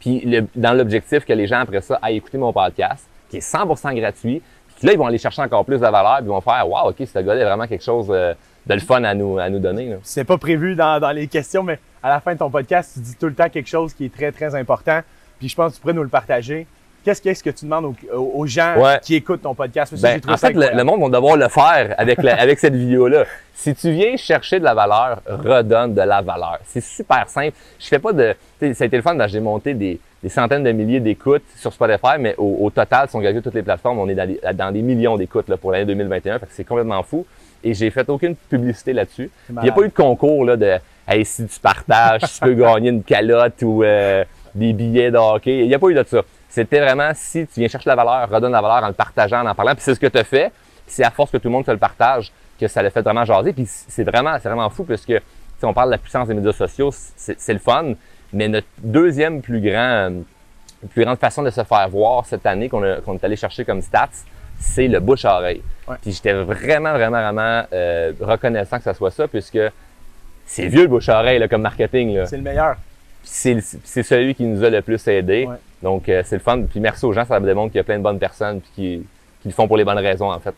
Puis 0.00 0.26
dans 0.54 0.72
l'objectif 0.72 1.24
que 1.24 1.32
les 1.32 1.46
gens, 1.46 1.60
après 1.60 1.80
ça, 1.80 1.98
aillent 2.02 2.16
écouter 2.16 2.38
mon 2.38 2.52
podcast, 2.52 3.06
qui 3.30 3.38
est 3.38 3.52
100% 3.52 3.94
gratuit. 3.98 4.42
Puis 4.76 4.86
là, 4.86 4.92
ils 4.92 4.98
vont 4.98 5.06
aller 5.06 5.18
chercher 5.18 5.42
encore 5.42 5.64
plus 5.64 5.76
de 5.76 5.86
valeur, 5.86 6.16
puis 6.16 6.26
ils 6.26 6.28
vont 6.28 6.40
faire 6.40 6.68
«Wow, 6.70 6.90
OK, 6.90 6.96
ce 6.98 7.18
gars-là 7.18 7.40
est 7.40 7.44
vraiment 7.44 7.66
quelque 7.66 7.84
chose... 7.84 8.08
Euh, 8.10 8.34
de 8.66 8.74
le 8.74 8.80
fun 8.80 9.02
à 9.04 9.14
nous, 9.14 9.38
à 9.38 9.48
nous 9.48 9.58
donner. 9.58 9.96
C'est 10.02 10.24
pas 10.24 10.38
prévu 10.38 10.74
dans, 10.74 11.00
dans, 11.00 11.12
les 11.12 11.28
questions, 11.28 11.62
mais 11.62 11.78
à 12.02 12.08
la 12.08 12.20
fin 12.20 12.34
de 12.34 12.38
ton 12.38 12.50
podcast, 12.50 12.92
tu 12.94 13.00
dis 13.00 13.14
tout 13.14 13.26
le 13.26 13.34
temps 13.34 13.48
quelque 13.48 13.68
chose 13.68 13.94
qui 13.94 14.06
est 14.06 14.14
très, 14.14 14.32
très 14.32 14.54
important. 14.54 15.00
Puis 15.38 15.48
je 15.48 15.54
pense 15.54 15.72
que 15.72 15.76
tu 15.76 15.80
pourrais 15.82 15.94
nous 15.94 16.02
le 16.02 16.08
partager. 16.08 16.66
Qu'est-ce 17.04 17.22
-ce 17.22 17.42
que 17.44 17.50
tu 17.50 17.66
demandes 17.66 17.94
aux, 18.12 18.46
gens 18.46 18.74
qui 19.00 19.14
écoutent 19.14 19.42
ton 19.42 19.54
podcast? 19.54 19.94
Ben, 20.02 20.20
en 20.26 20.36
fait, 20.36 20.52
le, 20.52 20.82
monde 20.82 21.00
va 21.02 21.08
devoir 21.08 21.36
le 21.36 21.46
faire 21.48 21.94
avec, 21.98 22.18
avec 22.18 22.58
cette 22.58 22.74
vidéo-là. 22.74 23.24
Si 23.54 23.72
tu 23.76 23.92
viens 23.92 24.16
chercher 24.16 24.58
de 24.58 24.64
la 24.64 24.74
valeur, 24.74 25.22
redonne 25.24 25.94
de 25.94 26.00
la 26.02 26.20
valeur. 26.20 26.58
C'est 26.64 26.82
super 26.82 27.28
simple. 27.28 27.56
Je 27.78 27.86
fais 27.86 28.00
pas 28.00 28.12
de... 28.12 28.34
Ça 28.60 28.82
a 28.82 28.86
été 28.86 28.96
le 28.96 29.02
fun, 29.02 29.16
j'ai 29.28 29.38
monté 29.38 29.74
des, 29.74 30.00
des, 30.26 30.30
centaines 30.30 30.64
de 30.64 30.72
milliers 30.72 31.00
d'écoutes 31.00 31.44
sur 31.56 31.72
Spotify, 31.72 32.18
mais 32.18 32.34
au, 32.36 32.58
au 32.60 32.70
total, 32.70 33.08
si 33.08 33.16
on 33.16 33.18
regarde 33.18 33.42
toutes 33.42 33.54
les 33.54 33.62
plateformes, 33.62 33.98
on 33.98 34.08
est 34.08 34.14
dans 34.14 34.26
des, 34.26 34.40
dans 34.54 34.72
des 34.72 34.82
millions 34.82 35.16
d'écoutes 35.16 35.54
pour 35.56 35.72
l'année 35.72 35.86
2021. 35.86 36.40
c'est 36.50 36.64
complètement 36.64 37.02
fou 37.02 37.26
et 37.66 37.74
j'ai 37.74 37.90
fait 37.90 38.08
aucune 38.08 38.36
publicité 38.36 38.92
là-dessus. 38.92 39.30
Il 39.50 39.60
n'y 39.60 39.68
a 39.68 39.72
pas 39.72 39.82
eu 39.82 39.88
de 39.88 39.94
concours 39.94 40.44
là, 40.44 40.56
de 40.56 40.76
hey, 41.08 41.24
si 41.24 41.46
tu 41.46 41.60
partages, 41.60 42.20
tu 42.22 42.40
peux 42.40 42.54
gagner 42.54 42.90
une 42.90 43.02
calotte 43.02 43.60
ou 43.62 43.82
euh, 43.82 44.24
des 44.54 44.72
billets 44.72 45.10
de 45.10 45.18
hockey. 45.18 45.60
Il 45.60 45.68
n'y 45.68 45.74
a 45.74 45.78
pas 45.78 45.88
eu 45.88 45.94
de 45.94 46.04
ça. 46.04 46.22
C'était 46.48 46.80
vraiment 46.80 47.10
si 47.14 47.46
tu 47.46 47.60
viens 47.60 47.68
chercher 47.68 47.90
la 47.90 47.96
valeur, 47.96 48.30
redonne 48.30 48.52
la 48.52 48.62
valeur 48.62 48.84
en 48.84 48.88
le 48.88 48.94
partageant, 48.94 49.42
en 49.42 49.46
en 49.46 49.54
parlant. 49.54 49.74
Puis 49.74 49.82
c'est 49.82 49.94
ce 49.94 50.00
que 50.00 50.06
tu 50.06 50.18
as 50.18 50.24
fait. 50.24 50.52
c'est 50.86 51.04
à 51.04 51.10
force 51.10 51.30
que 51.30 51.38
tout 51.38 51.48
le 51.48 51.52
monde 51.52 51.64
te 51.64 51.70
le 51.70 51.78
partage 51.78 52.32
que 52.58 52.68
ça 52.68 52.82
l'a 52.82 52.90
fait 52.90 53.02
vraiment 53.02 53.24
jaser. 53.24 53.52
Puis 53.52 53.66
c'est 53.66 54.04
vraiment, 54.04 54.36
c'est 54.40 54.48
vraiment 54.48 54.70
fou 54.70 54.84
parce 54.84 55.04
que 55.04 55.20
si 55.58 55.64
on 55.64 55.74
parle 55.74 55.88
de 55.88 55.92
la 55.92 55.98
puissance 55.98 56.28
des 56.28 56.34
médias 56.34 56.52
sociaux, 56.52 56.90
c'est 56.92 57.52
le 57.52 57.58
fun. 57.58 57.94
Mais 58.32 58.48
notre 58.48 58.66
deuxième 58.78 59.40
plus 59.40 59.60
grand, 59.60 60.10
plus 60.90 61.04
grande 61.04 61.18
façon 61.18 61.42
de 61.42 61.50
se 61.50 61.62
faire 61.64 61.88
voir 61.88 62.26
cette 62.26 62.46
année 62.46 62.68
qu'on 62.68 62.84
est 62.84 63.24
allé 63.24 63.36
chercher 63.36 63.64
comme 63.64 63.82
stats, 63.82 64.08
c'est 64.58 64.88
le 64.88 65.00
bouche-oreille. 65.00 65.62
Puis 66.02 66.12
j'étais 66.12 66.32
vraiment, 66.32 66.92
vraiment, 66.92 67.20
vraiment 67.20 67.66
euh, 67.72 68.12
reconnaissant 68.20 68.78
que 68.78 68.84
ça 68.84 68.94
soit 68.94 69.10
ça, 69.10 69.28
puisque 69.28 69.58
c'est 70.46 70.66
vieux 70.66 70.82
le 70.82 70.88
bouche-oreille 70.88 71.46
comme 71.48 71.62
marketing. 71.62 72.24
C'est 72.26 72.36
le 72.36 72.42
meilleur. 72.42 72.76
C'est 73.22 73.60
celui 73.60 74.34
qui 74.34 74.44
nous 74.44 74.62
a 74.64 74.70
le 74.70 74.82
plus 74.82 75.06
aidé. 75.08 75.48
Donc, 75.82 76.08
euh, 76.08 76.22
c'est 76.24 76.36
le 76.36 76.42
fun. 76.42 76.62
Puis 76.62 76.80
merci 76.80 77.04
aux 77.04 77.12
gens, 77.12 77.24
ça 77.24 77.38
me 77.40 77.46
démontre 77.46 77.72
qu'il 77.72 77.78
y 77.78 77.80
a 77.80 77.84
plein 77.84 77.98
de 77.98 78.02
bonnes 78.02 78.18
personnes 78.18 78.60
puis 78.60 78.70
qui, 78.74 79.06
qui 79.42 79.48
le 79.48 79.54
font 79.54 79.66
pour 79.66 79.76
les 79.76 79.84
bonnes 79.84 79.98
raisons, 79.98 80.30
en 80.30 80.38
fait. 80.38 80.54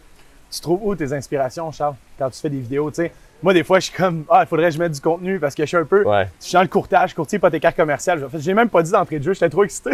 Tu 0.50 0.60
trouves 0.60 0.80
où 0.82 0.94
tes 0.94 1.12
inspirations, 1.12 1.70
Charles, 1.72 1.94
quand 2.18 2.30
tu 2.30 2.40
fais 2.40 2.50
des 2.50 2.60
vidéos? 2.60 2.90
sais? 2.92 3.12
Moi, 3.42 3.54
des 3.54 3.62
fois, 3.62 3.78
je 3.78 3.86
suis 3.86 3.96
comme, 3.96 4.24
ah, 4.30 4.40
il 4.42 4.48
faudrait 4.48 4.68
que 4.68 4.74
je 4.74 4.78
mette 4.78 4.92
du 4.92 5.00
contenu 5.00 5.38
parce 5.38 5.54
que 5.54 5.62
je 5.62 5.68
suis 5.68 5.76
un 5.76 5.84
peu, 5.84 6.04
je 6.04 6.44
suis 6.44 6.54
dans 6.54 6.62
le 6.62 6.68
courtage, 6.68 7.14
courtier 7.14 7.36
hypothécaire 7.36 7.74
commercial. 7.74 8.24
En 8.24 8.28
fait, 8.28 8.40
j'ai 8.40 8.54
même 8.54 8.68
pas 8.68 8.82
dit 8.82 8.90
d'entrée 8.90 9.18
de 9.18 9.24
jeu, 9.24 9.32
j'étais 9.32 9.48
trop 9.48 9.62
excité. 9.64 9.90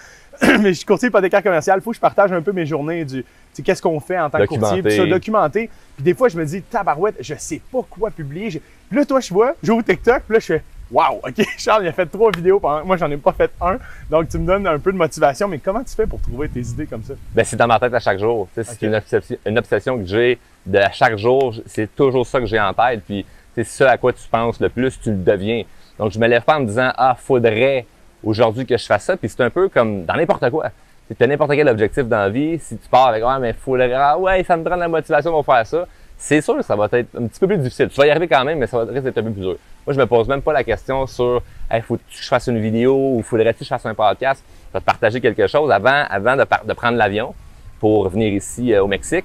mais 0.42 0.68
je 0.68 0.78
suis 0.78 0.86
courtier 0.86 1.08
hypothécaire 1.08 1.42
commercial. 1.42 1.78
Il 1.78 1.82
faut 1.82 1.90
que 1.90 1.96
je 1.96 2.00
partage 2.00 2.32
un 2.32 2.40
peu 2.40 2.52
mes 2.52 2.64
journées 2.64 3.04
du, 3.04 3.24
qu'est-ce 3.62 3.82
qu'on 3.82 4.00
fait 4.00 4.18
en 4.18 4.30
tant 4.30 4.38
que 4.38 4.46
courtier, 4.46 4.82
puis 4.82 4.96
ça, 4.96 5.04
documenter. 5.04 5.68
Puis 5.96 6.04
des 6.04 6.14
fois, 6.14 6.28
je 6.28 6.38
me 6.38 6.46
dis, 6.46 6.62
tabarouette, 6.62 7.16
je 7.20 7.34
sais 7.34 7.60
pas 7.70 7.80
quoi 7.90 8.10
publier. 8.10 8.48
Puis 8.88 8.98
là, 8.98 9.04
toi, 9.04 9.20
je 9.20 9.34
vois, 9.34 9.54
j'ouvre 9.62 9.82
TikTok, 9.82 10.22
puis 10.22 10.34
là, 10.34 10.40
je 10.40 10.46
fais, 10.46 10.62
Wow, 10.90 11.20
OK, 11.22 11.46
Charles, 11.58 11.84
il 11.84 11.88
a 11.88 11.92
fait 11.92 12.06
trois 12.06 12.30
vidéos. 12.30 12.60
Pendant... 12.60 12.84
Moi, 12.84 12.96
j'en 12.96 13.10
ai 13.10 13.16
pas 13.16 13.32
fait 13.32 13.50
un. 13.60 13.78
Donc, 14.10 14.28
tu 14.28 14.38
me 14.38 14.46
donnes 14.46 14.66
un 14.66 14.78
peu 14.78 14.92
de 14.92 14.96
motivation. 14.96 15.48
Mais 15.48 15.58
comment 15.58 15.84
tu 15.84 15.94
fais 15.94 16.06
pour 16.06 16.20
trouver 16.20 16.48
tes 16.48 16.60
idées 16.60 16.86
comme 16.86 17.02
ça? 17.02 17.14
Ben, 17.34 17.44
c'est 17.44 17.56
dans 17.56 17.66
ma 17.66 17.78
tête 17.78 17.94
à 17.94 18.00
chaque 18.00 18.18
jour. 18.18 18.48
C'est 18.54 18.82
une, 18.82 18.94
obsession, 18.94 19.36
une 19.46 19.58
obsession 19.58 19.98
que 19.98 20.04
j'ai 20.04 20.38
de 20.66 20.80
chaque 20.92 21.16
jour. 21.18 21.54
C'est 21.66 21.94
toujours 21.94 22.26
ça 22.26 22.40
que 22.40 22.46
j'ai 22.46 22.60
en 22.60 22.72
tête. 22.72 23.02
Puis, 23.04 23.24
c'est 23.54 23.64
ça 23.64 23.90
à 23.90 23.98
quoi 23.98 24.12
tu 24.12 24.26
penses 24.30 24.60
le 24.60 24.68
plus, 24.68 24.98
tu 25.00 25.10
le 25.10 25.16
deviens. 25.16 25.64
Donc, 25.98 26.12
je 26.12 26.18
me 26.18 26.26
lève 26.26 26.42
pas 26.42 26.56
en 26.56 26.60
me 26.60 26.66
disant, 26.66 26.92
ah, 26.96 27.16
faudrait 27.18 27.86
aujourd'hui 28.22 28.66
que 28.66 28.76
je 28.76 28.86
fasse 28.86 29.04
ça. 29.04 29.16
Puis 29.16 29.28
c'est 29.28 29.42
un 29.42 29.50
peu 29.50 29.68
comme 29.68 30.04
dans 30.04 30.14
n'importe 30.14 30.48
quoi. 30.50 30.70
Si 31.08 31.16
tu 31.16 31.22
as 31.22 31.26
n'importe 31.26 31.52
quel 31.52 31.68
objectif 31.68 32.04
dans 32.04 32.18
la 32.18 32.28
vie, 32.28 32.58
si 32.58 32.76
tu 32.76 32.88
pars 32.88 33.08
avec 33.08 33.24
ouais, 33.24 33.38
mais 33.40 33.54
le 33.66 33.94
ah, 33.94 34.18
ouais, 34.18 34.44
ça 34.44 34.56
me 34.56 34.64
prend 34.64 34.76
de 34.76 34.80
la 34.80 34.88
motivation 34.88 35.30
pour 35.30 35.44
faire 35.44 35.66
ça, 35.66 35.86
c'est 36.18 36.40
sûr 36.40 36.56
que 36.56 36.62
ça 36.62 36.76
va 36.76 36.88
être 36.92 37.08
un 37.16 37.26
petit 37.26 37.40
peu 37.40 37.46
plus 37.46 37.58
difficile. 37.58 37.88
Tu 37.88 37.96
vas 37.96 38.06
y 38.06 38.10
arriver 38.10 38.28
quand 38.28 38.44
même, 38.44 38.58
mais 38.58 38.66
ça 38.66 38.84
va 38.84 38.92
être 38.92 39.06
un 39.06 39.22
peu 39.22 39.30
plus 39.30 39.40
dur. 39.40 39.56
Moi, 39.88 39.94
je 39.94 40.00
me 40.00 40.06
pose 40.06 40.28
même 40.28 40.42
pas 40.42 40.52
la 40.52 40.64
question 40.64 41.06
sur 41.06 41.42
il 41.72 41.80
faut 41.80 41.96
que 41.96 42.02
je 42.10 42.28
fasse 42.28 42.46
une 42.48 42.60
vidéo 42.60 42.94
ou 42.94 43.22
faudrait-il 43.22 43.60
que 43.60 43.64
je 43.64 43.70
fasse 43.70 43.86
un 43.86 43.94
podcast? 43.94 44.44
Je 44.68 44.74
vais 44.74 44.80
te 44.80 44.84
partager 44.84 45.18
quelque 45.18 45.46
chose 45.46 45.72
avant, 45.72 46.04
avant 46.10 46.36
de, 46.36 46.44
de 46.66 46.72
prendre 46.74 46.98
l'avion 46.98 47.34
pour 47.80 48.06
venir 48.10 48.30
ici 48.34 48.74
euh, 48.74 48.84
au 48.84 48.86
Mexique. 48.86 49.24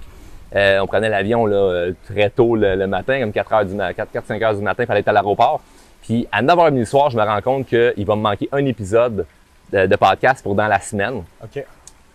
Euh, 0.56 0.80
on 0.80 0.88
prenait 0.88 1.10
l'avion 1.10 1.46
là, 1.46 1.58
euh, 1.58 1.92
très 2.10 2.30
tôt 2.30 2.56
le, 2.56 2.88
matin, 2.88 3.20
comme 3.20 3.34
4 3.34 3.54
heures 3.54 3.66
du 3.66 3.76
4, 3.76 4.10
4 4.10 4.26
5 4.26 4.42
heures 4.42 4.56
du 4.56 4.62
matin, 4.62 4.84
il 4.84 4.86
fallait 4.86 5.02
être 5.02 5.10
à 5.10 5.12
l'aéroport. 5.12 5.60
Puis 6.02 6.30
à 6.32 6.42
9h 6.42 6.74
du 6.74 6.86
soir, 6.86 7.10
je 7.10 7.18
me 7.18 7.24
rends 7.24 7.42
compte 7.42 7.68
qu'il 7.68 8.06
va 8.06 8.16
me 8.16 8.22
manquer 8.22 8.48
un 8.54 8.66
épisode 8.66 9.26
de, 9.74 9.96
podcast 9.98 10.42
pour 10.42 10.56
dans 10.56 10.68
la 10.68 10.80
semaine. 10.80 11.24
OK. 11.44 11.62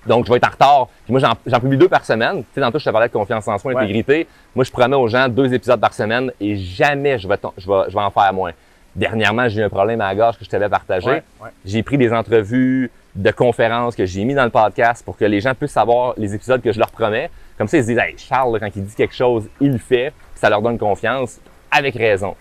Donc, 0.08 0.26
je 0.26 0.30
vais 0.30 0.38
être 0.38 0.48
en 0.48 0.50
retard. 0.50 0.88
Puis 1.04 1.12
moi, 1.12 1.20
j'en 1.46 1.60
publie 1.60 1.76
deux 1.76 1.88
par 1.88 2.04
semaine. 2.04 2.38
Tu 2.38 2.46
sais, 2.54 2.60
dans 2.60 2.72
tout, 2.72 2.78
je 2.78 2.84
te 2.84 2.90
parlais 2.90 3.08
de 3.08 3.12
confiance 3.12 3.46
en 3.46 3.58
soi, 3.58 3.72
intégrité. 3.72 4.26
Moi, 4.54 4.64
je 4.64 4.70
promets 4.70 4.96
aux 4.96 5.08
gens 5.08 5.28
deux 5.28 5.52
épisodes 5.52 5.80
par 5.80 5.94
semaine 5.94 6.32
et 6.40 6.56
jamais 6.56 7.18
je 7.18 7.28
vais, 7.28 7.36
je 7.56 7.66
vais, 7.66 7.82
je 7.88 7.94
vais 7.94 8.02
en 8.02 8.10
faire 8.10 8.32
moins. 8.32 8.52
Dernièrement, 8.96 9.48
j'ai 9.48 9.60
eu 9.60 9.64
un 9.64 9.68
problème 9.68 10.00
à 10.00 10.08
la 10.08 10.14
gorge 10.14 10.38
que 10.38 10.44
je 10.44 10.50
t'avais 10.50 10.68
partagé. 10.68 11.22
J'ai 11.64 11.82
pris 11.82 11.98
des 11.98 12.12
entrevues 12.12 12.90
de 13.14 13.30
conférences 13.30 13.94
que 13.94 14.06
j'ai 14.06 14.24
mis 14.24 14.34
dans 14.34 14.44
le 14.44 14.50
podcast 14.50 15.04
pour 15.04 15.16
que 15.16 15.24
les 15.24 15.40
gens 15.40 15.54
puissent 15.54 15.72
savoir 15.72 16.14
les 16.16 16.34
épisodes 16.34 16.62
que 16.62 16.72
je 16.72 16.78
leur 16.78 16.90
promets. 16.90 17.30
Comme 17.56 17.68
ça, 17.68 17.76
ils 17.76 17.82
se 17.82 17.88
disent, 17.88 17.98
hey, 17.98 18.14
Charles, 18.16 18.58
quand 18.58 18.70
il 18.74 18.84
dit 18.84 18.94
quelque 18.94 19.14
chose, 19.14 19.48
il 19.60 19.72
le 19.72 19.78
fait. 19.78 20.12
ça 20.34 20.48
leur 20.48 20.62
donne 20.62 20.78
confiance 20.78 21.38
avec 21.70 21.94
raison. 21.94 22.34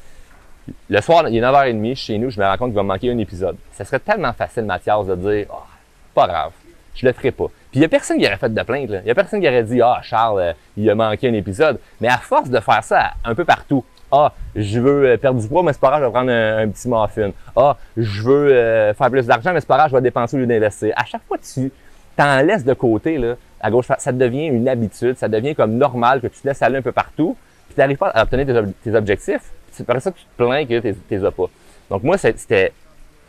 Le 0.89 1.01
soir, 1.01 1.27
il 1.27 1.37
est 1.37 1.41
9h30 1.41 1.95
chez 1.95 2.17
nous, 2.17 2.29
je 2.29 2.39
me 2.39 2.45
rends 2.45 2.57
compte 2.57 2.69
qu'il 2.69 2.75
va 2.75 2.83
me 2.83 2.87
manquer 2.87 3.11
un 3.11 3.17
épisode. 3.17 3.55
Ça 3.71 3.85
serait 3.85 3.99
tellement 3.99 4.33
facile, 4.33 4.63
Mathias, 4.63 5.05
de 5.05 5.15
dire 5.15 5.47
oh, 5.49 5.63
pas 6.13 6.27
grave, 6.27 6.51
je 6.97 7.05
le 7.05 7.13
ferai 7.13 7.31
pas. 7.31 7.45
Puis 7.71 7.79
il 7.79 7.81
y 7.81 7.85
a 7.85 7.89
personne 7.89 8.17
qui 8.17 8.25
aurait 8.25 8.37
fait 8.37 8.53
de 8.53 8.63
plainte. 8.63 8.89
Il 8.89 9.07
y 9.07 9.11
a 9.11 9.15
personne 9.15 9.39
qui 9.39 9.47
aurait 9.47 9.63
dit 9.63 9.81
Ah, 9.81 9.99
Charles, 10.03 10.39
euh, 10.39 10.53
il 10.75 10.89
a 10.89 10.95
manqué 10.95 11.29
un 11.29 11.33
épisode. 11.33 11.79
Mais 12.01 12.07
à 12.07 12.17
force 12.17 12.49
de 12.49 12.59
faire 12.59 12.83
ça 12.83 13.11
un 13.23 13.35
peu 13.35 13.45
partout, 13.45 13.83
ah, 14.11 14.33
je 14.55 14.79
veux 14.79 15.05
euh, 15.05 15.17
perdre 15.17 15.39
du 15.39 15.47
poids, 15.47 15.63
mais 15.63 15.73
c'est 15.73 15.81
pas 15.81 15.89
grave, 15.89 16.01
je 16.01 16.05
vais 16.05 16.11
prendre 16.11 16.31
un, 16.31 16.67
petit 16.69 16.87
muffin. 16.87 17.31
Ah, 17.55 17.77
je 17.95 18.21
veux 18.23 18.51
euh, 18.51 18.93
faire 18.93 19.09
plus 19.09 19.25
d'argent, 19.25 19.53
mais 19.53 19.59
c'est 19.59 19.67
pas 19.67 19.77
grave, 19.77 19.89
je 19.89 19.95
vais 19.95 20.01
dépenser 20.01 20.37
au 20.37 20.39
lieu 20.39 20.47
d'investir. 20.47 20.93
À 20.95 21.05
chaque 21.05 21.23
fois, 21.27 21.37
tu 21.37 21.71
t'en 22.15 22.41
laisses 22.41 22.65
de 22.65 22.73
côté, 22.73 23.17
là, 23.17 23.35
à 23.61 23.69
gauche, 23.69 23.85
ça 23.97 24.11
devient 24.11 24.47
une 24.47 24.67
habitude, 24.67 25.17
ça 25.17 25.27
devient 25.27 25.53
comme 25.55 25.77
normal 25.77 26.21
que 26.21 26.27
tu 26.27 26.41
te 26.41 26.47
laisses 26.47 26.61
aller 26.61 26.77
un 26.77 26.81
peu 26.81 26.91
partout, 26.91 27.35
puis 27.67 27.75
tu 27.75 27.79
n'arrives 27.79 27.97
pas 27.97 28.09
à 28.09 28.23
obtenir 28.23 28.47
tes 28.83 28.95
objectifs 28.95 29.51
c'est 29.77 29.85
par 29.85 30.01
ça 30.01 30.11
que 30.11 30.17
tu 30.17 30.25
te 30.25 30.43
plains 30.43 30.65
que 30.65 30.79
tu 30.79 30.95
les 31.09 31.23
as 31.23 31.31
pas. 31.31 31.45
Donc 31.89 32.03
moi, 32.03 32.17
c'était 32.17 32.73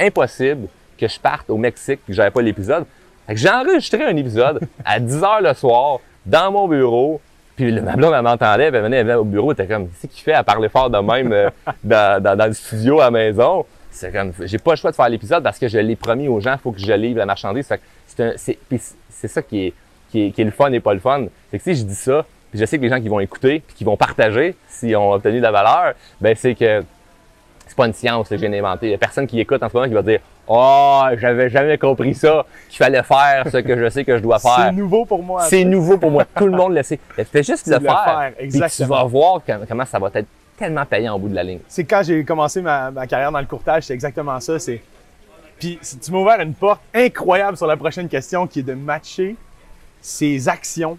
impossible 0.01 0.69
que 0.97 1.07
je 1.07 1.21
parte 1.21 1.51
au 1.51 1.57
Mexique 1.57 2.01
et 2.05 2.07
que 2.09 2.13
j'avais 2.13 2.31
pas 2.31 2.43
l'épisode. 2.43 2.87
J'ai 3.37 3.50
enregistré 3.50 4.04
un 4.04 4.16
épisode 4.16 4.61
à 4.85 5.00
10 5.00 5.23
heures 5.23 5.40
le 5.40 5.54
soir 5.54 6.00
dans 6.25 6.50
mon 6.52 6.68
bureau. 6.68 7.20
Puis 7.56 7.73
le 7.73 7.80
blonde, 7.80 8.14
elle 8.14 8.23
m'entendait, 8.23 8.64
elle 8.64 8.82
venait, 8.82 9.14
au 9.14 9.25
bureau, 9.25 9.52
elle 9.52 9.64
était 9.64 9.73
comme, 9.73 9.88
qu'est-ce 9.88 10.06
qu'il 10.12 10.23
fait 10.23 10.35
à 10.35 10.44
parler 10.44 10.68
fort 10.68 10.90
de 10.90 10.99
même 10.99 11.32
euh, 11.32 11.50
dans, 11.85 12.47
le 12.47 12.52
studio 12.52 13.00
à 13.00 13.04
la 13.04 13.11
maison? 13.11 13.66
c'est 13.90 14.12
comme, 14.12 14.32
j'ai 14.40 14.58
pas 14.58 14.73
le 14.73 14.76
choix 14.76 14.90
de 14.92 14.97
faire 14.97 15.08
l'épisode 15.08 15.42
parce 15.42 15.58
que 15.58 15.66
je 15.66 15.78
l'ai 15.78 15.97
promis 15.97 16.28
aux 16.28 16.38
gens, 16.38 16.56
faut 16.62 16.70
que 16.70 16.78
je 16.78 16.92
livre 16.92 17.18
la 17.18 17.26
marchandise. 17.26 17.68
c'est, 18.06 18.58
c'est, 18.76 19.28
ça 19.28 19.42
qui 19.42 19.66
est, 19.66 19.75
qui 20.11 20.26
est, 20.26 20.30
qui 20.30 20.42
est 20.42 20.44
le 20.44 20.52
fun 20.52 20.70
et 20.70 20.78
pas 20.78 20.94
le 20.94 21.00
fun. 21.00 21.25
C'est 21.50 21.58
que 21.58 21.64
si 21.64 21.75
je 21.75 21.82
dis 21.85 21.97
ça, 21.97 22.25
puis 22.50 22.61
je 22.61 22.64
sais 22.64 22.78
que 22.78 22.82
les 22.82 22.88
gens 22.88 23.00
qui 23.00 23.08
vont 23.08 23.20
écouter, 23.20 23.61
puis 23.66 23.76
qui 23.76 23.85
vont 23.85 23.97
partager 23.97 24.54
s'ils 24.68 24.97
ont 24.97 25.12
obtenu 25.12 25.38
de 25.38 25.42
la 25.42 25.50
valeur, 25.50 25.94
ben 26.20 26.37
c'est 26.37 26.54
que 26.54 26.85
pas 27.78 27.87
une 27.87 27.94
science 27.94 28.28
que 28.28 28.37
j'ai 28.37 28.58
inventé. 28.58 28.88
Il 28.88 28.90
y 28.90 28.94
a 28.94 28.99
personne 28.99 29.26
qui 29.26 29.40
écoute 29.40 29.62
en 29.62 29.68
ce 29.68 29.75
moment 29.75 29.88
qui 29.88 29.94
va 29.94 30.02
dire 30.02 30.20
Oh, 30.49 31.04
j'avais 31.16 31.49
jamais 31.49 31.78
compris 31.78 32.14
ça, 32.14 32.44
qu'il 32.68 32.78
fallait 32.78 33.02
faire 33.02 33.44
ce 33.50 33.58
que 33.58 33.78
je 33.78 33.88
sais 33.88 34.04
que 34.04 34.16
je 34.16 34.23
dois 34.23 34.38
faire. 34.40 34.66
C'est 34.66 34.73
nouveau 34.73 35.04
pour 35.04 35.23
moi. 35.23 35.42
C'est 35.42 35.64
nouveau 35.64 35.97
pour 35.97 36.11
moi. 36.11 36.25
Tout 36.25 36.47
le 36.47 36.56
monde 36.56 36.75
le 36.75 36.82
sait. 36.82 36.99
Fais 37.16 37.42
juste 37.42 37.66
le, 37.68 37.75
le 37.75 37.80
faire. 37.80 38.32
faire 38.50 38.70
tu 38.70 38.85
vas 38.85 39.04
voir 39.04 39.42
comment 39.68 39.85
ça 39.85 39.99
va 39.99 40.11
être 40.14 40.26
tellement 40.56 40.85
payant 40.85 41.14
au 41.14 41.18
bout 41.18 41.28
de 41.28 41.35
la 41.35 41.44
ligne. 41.44 41.61
C'est 41.68 41.85
quand 41.85 42.02
j'ai 42.04 42.25
commencé 42.25 42.61
ma, 42.61 42.90
carrière 43.06 43.30
dans 43.30 43.40
le 43.40 43.47
courtage, 43.47 43.85
c'est 43.85 43.94
exactement 43.94 44.40
ça. 44.40 44.58
C'est 44.58 44.82
puis 45.58 45.78
tu 45.80 46.12
m'as 46.12 46.18
ouvert 46.18 46.40
une 46.40 46.54
porte 46.54 46.80
incroyable 46.94 47.56
sur 47.56 47.66
la 47.66 47.76
prochaine 47.76 48.08
question 48.08 48.47
qui 48.47 48.61
est 48.61 48.64
de 48.64 48.75
matcher 48.75 49.37
ses 50.00 50.49
actions 50.49 50.97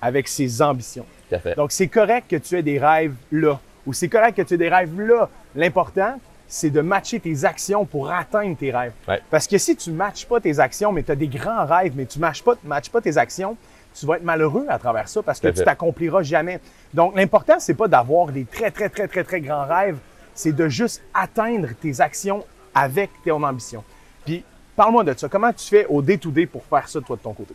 avec 0.00 0.28
ses 0.28 0.60
ambitions. 0.60 1.06
Tout 1.28 1.36
à 1.36 1.38
fait. 1.38 1.54
Donc 1.54 1.72
c'est 1.72 1.88
correct 1.88 2.26
que 2.28 2.36
tu 2.36 2.58
aies 2.58 2.62
des 2.62 2.78
rêves 2.78 3.14
là 3.30 3.58
ou 3.86 3.92
c'est 3.92 4.08
correct 4.08 4.36
que 4.36 4.42
tu 4.42 4.54
aies 4.54 4.58
des 4.58 4.68
rêves 4.68 5.00
là. 5.00 5.28
L'important, 5.54 6.18
c'est 6.48 6.70
de 6.70 6.80
matcher 6.80 7.18
tes 7.18 7.44
actions 7.44 7.84
pour 7.84 8.10
atteindre 8.10 8.56
tes 8.56 8.70
rêves. 8.70 8.92
Parce 9.30 9.46
que 9.46 9.58
si 9.58 9.74
tu 9.74 9.90
ne 9.90 9.96
matches 9.96 10.26
pas 10.26 10.40
tes 10.40 10.58
actions, 10.58 10.92
mais 10.92 11.02
tu 11.02 11.10
as 11.10 11.16
des 11.16 11.28
grands 11.28 11.64
rêves, 11.64 11.92
mais 11.96 12.04
tu 12.06 12.18
ne 12.18 12.22
matches 12.22 12.42
pas, 12.42 12.54
matches 12.64 12.90
pas 12.90 13.00
tes 13.00 13.16
actions, 13.16 13.56
tu 13.94 14.06
vas 14.06 14.16
être 14.16 14.24
malheureux 14.24 14.66
à 14.68 14.78
travers 14.78 15.08
ça 15.08 15.22
parce 15.22 15.40
que 15.40 15.48
tu 15.48 15.64
t'accompliras 15.64 16.22
jamais. 16.22 16.60
Donc, 16.94 17.16
l'important, 17.16 17.54
c'est 17.58 17.74
pas 17.74 17.88
d'avoir 17.88 18.28
des 18.28 18.44
très, 18.44 18.70
très, 18.70 18.88
très, 18.88 19.08
très, 19.08 19.24
très 19.24 19.40
grands 19.40 19.66
rêves, 19.66 19.96
c'est 20.34 20.52
de 20.52 20.68
juste 20.68 21.02
atteindre 21.14 21.68
tes 21.80 22.00
actions 22.00 22.44
avec 22.74 23.10
ton 23.24 23.42
ambition. 23.42 23.84
Puis, 24.24 24.44
parle-moi 24.76 25.04
de 25.04 25.14
ça. 25.16 25.28
Comment 25.28 25.52
tu 25.52 25.66
fais 25.66 25.86
au 25.86 26.00
day-to-day 26.00 26.46
pour 26.46 26.64
faire 26.64 26.88
ça, 26.88 27.00
toi, 27.00 27.16
de 27.16 27.22
ton 27.22 27.32
côté? 27.32 27.54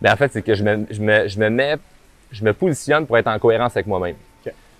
Bien, 0.00 0.12
en 0.12 0.16
fait, 0.16 0.32
c'est 0.32 0.42
que 0.42 0.54
je 0.54 0.62
me, 0.62 0.86
je, 0.90 1.00
me, 1.00 1.28
je 1.28 1.38
me 1.38 1.48
mets, 1.48 1.76
je 2.30 2.44
me 2.44 2.52
positionne 2.52 3.06
pour 3.06 3.16
être 3.18 3.28
en 3.28 3.38
cohérence 3.38 3.76
avec 3.76 3.86
moi-même. 3.86 4.16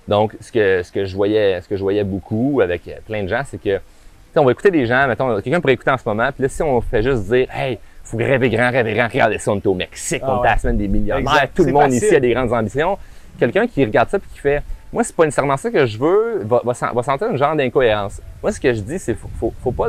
Donc, 0.08 0.36
ce 0.40 0.52
que, 0.52 0.82
ce 0.82 0.92
que 0.92 1.04
je 1.04 1.14
voyais, 1.16 1.60
ce 1.60 1.68
que 1.68 1.76
je 1.76 1.82
voyais 1.82 2.04
beaucoup 2.04 2.60
avec 2.62 2.82
plein 3.06 3.22
de 3.22 3.28
gens, 3.28 3.42
c'est 3.44 3.60
que, 3.60 3.80
on 4.36 4.44
va 4.44 4.52
écouter 4.52 4.70
des 4.70 4.86
gens, 4.86 5.06
mettons, 5.08 5.40
quelqu'un 5.40 5.60
pourrait 5.60 5.72
écouter 5.72 5.90
en 5.90 5.98
ce 5.98 6.06
moment, 6.06 6.28
puis 6.32 6.42
là, 6.42 6.48
si 6.48 6.62
on 6.62 6.80
fait 6.80 7.02
juste 7.02 7.24
dire, 7.24 7.46
hey, 7.54 7.78
faut 8.04 8.18
rêver 8.18 8.50
grand, 8.50 8.70
rêver 8.70 8.94
grand, 8.94 9.08
regardez 9.08 9.38
ça, 9.38 9.50
on 9.50 9.56
est 9.56 9.66
au 9.66 9.74
Mexique, 9.74 10.22
on 10.24 10.42
est 10.44 10.46
à 10.46 10.52
la 10.52 10.58
semaine 10.58 10.76
des 10.76 10.88
millionnaires, 10.88 11.48
tout 11.54 11.64
le 11.64 11.72
monde 11.72 11.92
ici 11.92 12.14
a 12.14 12.20
des 12.20 12.32
grandes 12.32 12.52
ambitions. 12.52 12.98
Quelqu'un 13.38 13.66
qui 13.66 13.84
regarde 13.84 14.08
ça 14.08 14.18
puis 14.18 14.28
qui 14.32 14.38
fait, 14.38 14.62
moi, 14.92 15.02
c'est 15.02 15.14
pas 15.14 15.24
nécessairement 15.24 15.56
ça 15.56 15.70
que 15.70 15.84
je 15.84 15.98
veux, 15.98 16.44
va, 16.44 16.62
va, 16.64 17.02
sentir 17.02 17.28
un 17.28 17.36
genre 17.36 17.56
d'incohérence. 17.56 18.20
Moi, 18.42 18.52
ce 18.52 18.60
que 18.60 18.72
je 18.72 18.80
dis, 18.80 18.98
c'est 18.98 19.14
faut, 19.14 19.28
faut, 19.38 19.52
faut 19.62 19.72
pas, 19.72 19.88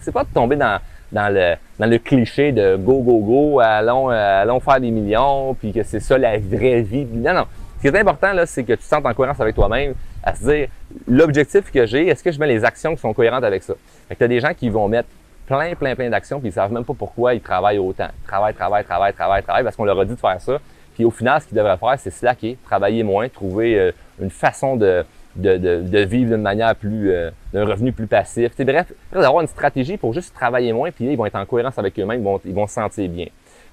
c'est 0.00 0.12
pas 0.12 0.24
de 0.24 0.28
tomber 0.28 0.56
dans, 0.56 0.78
dans 1.10 1.32
le, 1.32 1.54
dans 1.78 1.86
le 1.86 1.98
cliché 1.98 2.52
de 2.52 2.76
go, 2.76 3.00
go, 3.00 3.18
go, 3.18 3.60
allons, 3.60 4.10
euh, 4.10 4.42
allons 4.42 4.60
faire 4.60 4.80
des 4.80 4.90
millions, 4.90 5.54
puis 5.54 5.72
que 5.72 5.82
c'est 5.82 6.00
ça 6.00 6.18
la 6.18 6.38
vraie 6.38 6.82
vie. 6.82 7.06
Non, 7.10 7.34
non. 7.34 7.46
Ce 7.78 7.82
qui 7.82 7.94
est 7.94 8.00
important, 8.00 8.32
là, 8.32 8.44
c'est 8.44 8.64
que 8.64 8.72
tu 8.72 8.78
te 8.78 8.84
sentes 8.84 9.06
en 9.06 9.14
cohérence 9.14 9.40
avec 9.40 9.54
toi-même, 9.54 9.94
à 10.24 10.34
se 10.34 10.42
dire, 10.42 10.68
l'objectif 11.06 11.70
que 11.70 11.86
j'ai, 11.86 12.08
est-ce 12.08 12.24
que 12.24 12.32
je 12.32 12.40
mets 12.40 12.48
les 12.48 12.64
actions 12.64 12.96
qui 12.96 13.00
sont 13.00 13.14
cohérentes 13.14 13.44
avec 13.44 13.62
ça? 13.62 13.74
Fait 14.08 14.14
que 14.14 14.18
tu 14.18 14.24
as 14.24 14.28
des 14.28 14.40
gens 14.40 14.52
qui 14.52 14.68
vont 14.68 14.88
mettre 14.88 15.08
plein, 15.46 15.76
plein, 15.76 15.94
plein 15.94 16.10
d'actions, 16.10 16.40
puis 16.40 16.48
ils 16.48 16.52
savent 16.52 16.72
même 16.72 16.84
pas 16.84 16.94
pourquoi 16.98 17.34
ils 17.34 17.40
travaillent 17.40 17.78
autant. 17.78 18.08
Ils 18.24 18.26
travaillent, 18.26 18.54
travaillent, 18.54 18.84
travaillent, 18.84 19.12
travaillent, 19.12 19.42
travaillent, 19.44 19.62
parce 19.62 19.76
qu'on 19.76 19.84
leur 19.84 20.00
a 20.00 20.04
dit 20.04 20.14
de 20.14 20.18
faire 20.18 20.40
ça. 20.40 20.58
Puis 20.94 21.04
au 21.04 21.12
final, 21.12 21.40
ce 21.40 21.46
qu'ils 21.46 21.56
devraient 21.56 21.76
faire, 21.76 21.94
c'est 21.98 22.10
slacker, 22.10 22.58
travailler 22.64 23.04
moins, 23.04 23.28
trouver 23.28 23.78
euh, 23.78 23.92
une 24.20 24.30
façon 24.30 24.74
de, 24.74 25.04
de, 25.36 25.56
de, 25.56 25.98
vivre 26.00 26.32
d'une 26.32 26.42
manière 26.42 26.74
plus, 26.74 27.12
euh, 27.12 27.30
d'un 27.52 27.64
revenu 27.64 27.92
plus 27.92 28.08
passif. 28.08 28.54
T'sais, 28.54 28.64
bref, 28.64 28.92
d'avoir 29.12 29.40
une 29.40 29.46
stratégie 29.46 29.96
pour 29.96 30.12
juste 30.12 30.34
travailler 30.34 30.72
moins, 30.72 30.90
puis 30.90 31.06
là, 31.06 31.12
ils 31.12 31.16
vont 31.16 31.26
être 31.26 31.36
en 31.36 31.46
cohérence 31.46 31.78
avec 31.78 31.96
eux-mêmes, 31.96 32.20
ils 32.20 32.24
vont, 32.24 32.40
ils 32.44 32.54
vont 32.54 32.66
se 32.66 32.74
sentir 32.74 33.08
bien. 33.08 33.26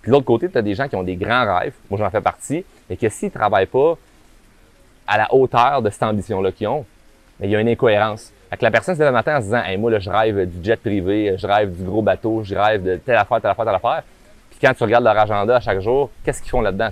Puis 0.06 0.12
de 0.12 0.18
l'autre 0.18 0.28
côté, 0.28 0.48
tu 0.48 0.56
as 0.56 0.62
des 0.62 0.76
gens 0.76 0.88
qui 0.88 0.96
ont 0.96 1.02
des 1.02 1.16
grands 1.16 1.58
rêves, 1.58 1.74
moi 1.90 1.98
j'en 1.98 2.12
fais 2.12 2.22
partie, 2.22 2.64
et 2.92 2.96
que 2.96 3.10
s'ils 3.10 3.30
ne 3.30 3.34
travaillent 3.34 3.66
pas 3.66 3.98
à 5.08 5.18
la 5.18 5.34
hauteur 5.34 5.82
de 5.82 5.90
cette 5.90 6.04
ambition-là 6.04 6.52
qu'ils 6.52 6.68
ont, 6.68 6.86
mais 7.40 7.48
il 7.48 7.50
y 7.50 7.56
a 7.56 7.60
une 7.60 7.70
incohérence. 7.70 8.32
Fait 8.52 8.58
que 8.58 8.64
la 8.64 8.70
personne 8.70 8.94
se 8.94 9.00
lève 9.00 9.08
le 9.08 9.14
matin 9.14 9.38
en 9.38 9.40
se 9.40 9.46
disant 9.46 9.64
moi 9.80 9.90
là, 9.90 9.98
je 9.98 10.12
rêve 10.12 10.48
du 10.48 10.64
jet 10.64 10.76
privé, 10.76 11.34
je 11.40 11.48
rêve 11.48 11.76
du 11.76 11.84
gros 11.84 12.04
bateau, 12.04 12.44
je 12.44 12.54
rêve 12.54 12.84
de 12.84 12.98
telle 12.98 13.16
affaire, 13.16 13.42
telle 13.42 13.50
affaire, 13.50 13.66
telle 13.66 13.74
affaire. 13.74 14.04
Puis 14.52 14.60
quand 14.62 14.76
tu 14.76 14.84
regardes 14.84 15.06
leur 15.06 15.18
agenda 15.18 15.56
à 15.56 15.60
chaque 15.60 15.80
jour, 15.80 16.12
qu'est-ce 16.24 16.40
qu'ils 16.40 16.52
font 16.52 16.62
là-dedans? 16.62 16.90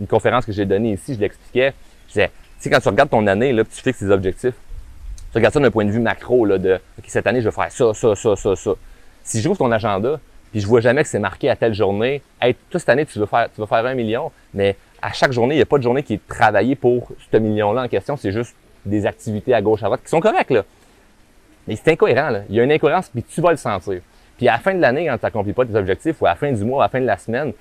Une 0.00 0.06
conférence 0.06 0.46
que 0.46 0.52
j'ai 0.52 0.64
donnée 0.64 0.92
ici, 0.92 1.16
je 1.16 1.20
l'expliquais. 1.20 1.74
Je 2.08 2.12
disais, 2.14 2.28
tu 2.28 2.34
sais, 2.60 2.70
quand 2.70 2.80
tu 2.80 2.88
regardes 2.88 3.10
ton 3.10 3.26
année, 3.26 3.52
là, 3.52 3.62
tu 3.64 3.82
fixes 3.82 3.98
tes 3.98 4.08
objectifs, 4.08 4.54
tu 5.32 5.36
regardes 5.36 5.52
ça 5.52 5.60
d'un 5.60 5.70
point 5.70 5.84
de 5.84 5.90
vue 5.90 6.00
macro, 6.00 6.46
là, 6.46 6.56
de 6.56 6.80
OK, 6.98 7.04
cette 7.08 7.26
année, 7.26 7.42
je 7.42 7.50
vais 7.50 7.54
faire 7.54 7.70
ça, 7.70 7.92
ça, 7.92 8.14
ça, 8.14 8.36
ça, 8.36 8.56
ça. 8.56 8.70
Si 9.22 9.42
j'ouvre 9.42 9.58
ton 9.58 9.70
agenda, 9.70 10.18
puis 10.54 10.60
je 10.60 10.68
vois 10.68 10.80
jamais 10.80 11.02
que 11.02 11.08
c'est 11.08 11.18
marqué 11.18 11.50
à 11.50 11.56
telle 11.56 11.74
journée, 11.74 12.22
hey, 12.40 12.54
toute 12.70 12.78
cette 12.78 12.88
année, 12.88 13.04
tu 13.04 13.18
veux 13.18 13.26
faire, 13.26 13.48
tu 13.52 13.60
veux 13.60 13.66
faire 13.66 13.84
un 13.84 13.94
million, 13.94 14.30
mais 14.54 14.76
à 15.02 15.12
chaque 15.12 15.32
journée, 15.32 15.56
il 15.56 15.58
n'y 15.58 15.62
a 15.62 15.66
pas 15.66 15.78
de 15.78 15.82
journée 15.82 16.04
qui 16.04 16.14
est 16.14 16.28
travaillée 16.28 16.76
pour 16.76 17.08
ce 17.32 17.36
million-là 17.38 17.82
en 17.82 17.88
question. 17.88 18.16
C'est 18.16 18.30
juste 18.30 18.54
des 18.86 19.04
activités 19.04 19.52
à 19.52 19.60
gauche, 19.60 19.82
à 19.82 19.86
droite 19.86 20.02
qui 20.04 20.10
sont 20.10 20.20
correctes, 20.20 20.52
là. 20.52 20.62
Mais 21.66 21.74
c'est 21.74 21.90
incohérent, 21.90 22.30
là. 22.30 22.42
Il 22.48 22.54
y 22.54 22.60
a 22.60 22.62
une 22.62 22.70
incohérence, 22.70 23.08
puis 23.08 23.24
tu 23.24 23.40
vas 23.40 23.50
le 23.50 23.56
sentir. 23.56 24.00
Puis 24.36 24.46
à 24.46 24.52
la 24.52 24.58
fin 24.60 24.72
de 24.72 24.80
l'année, 24.80 25.06
quand 25.06 25.18
tu 25.18 25.24
n'accomplis 25.24 25.54
pas 25.54 25.64
tes 25.64 25.74
objectifs, 25.74 26.22
ou 26.22 26.26
à 26.26 26.28
la 26.28 26.36
fin 26.36 26.52
du 26.52 26.64
mois, 26.64 26.84
à 26.84 26.86
la 26.86 26.88
fin 26.88 27.00
de 27.00 27.06
la 27.06 27.18
semaine, 27.18 27.52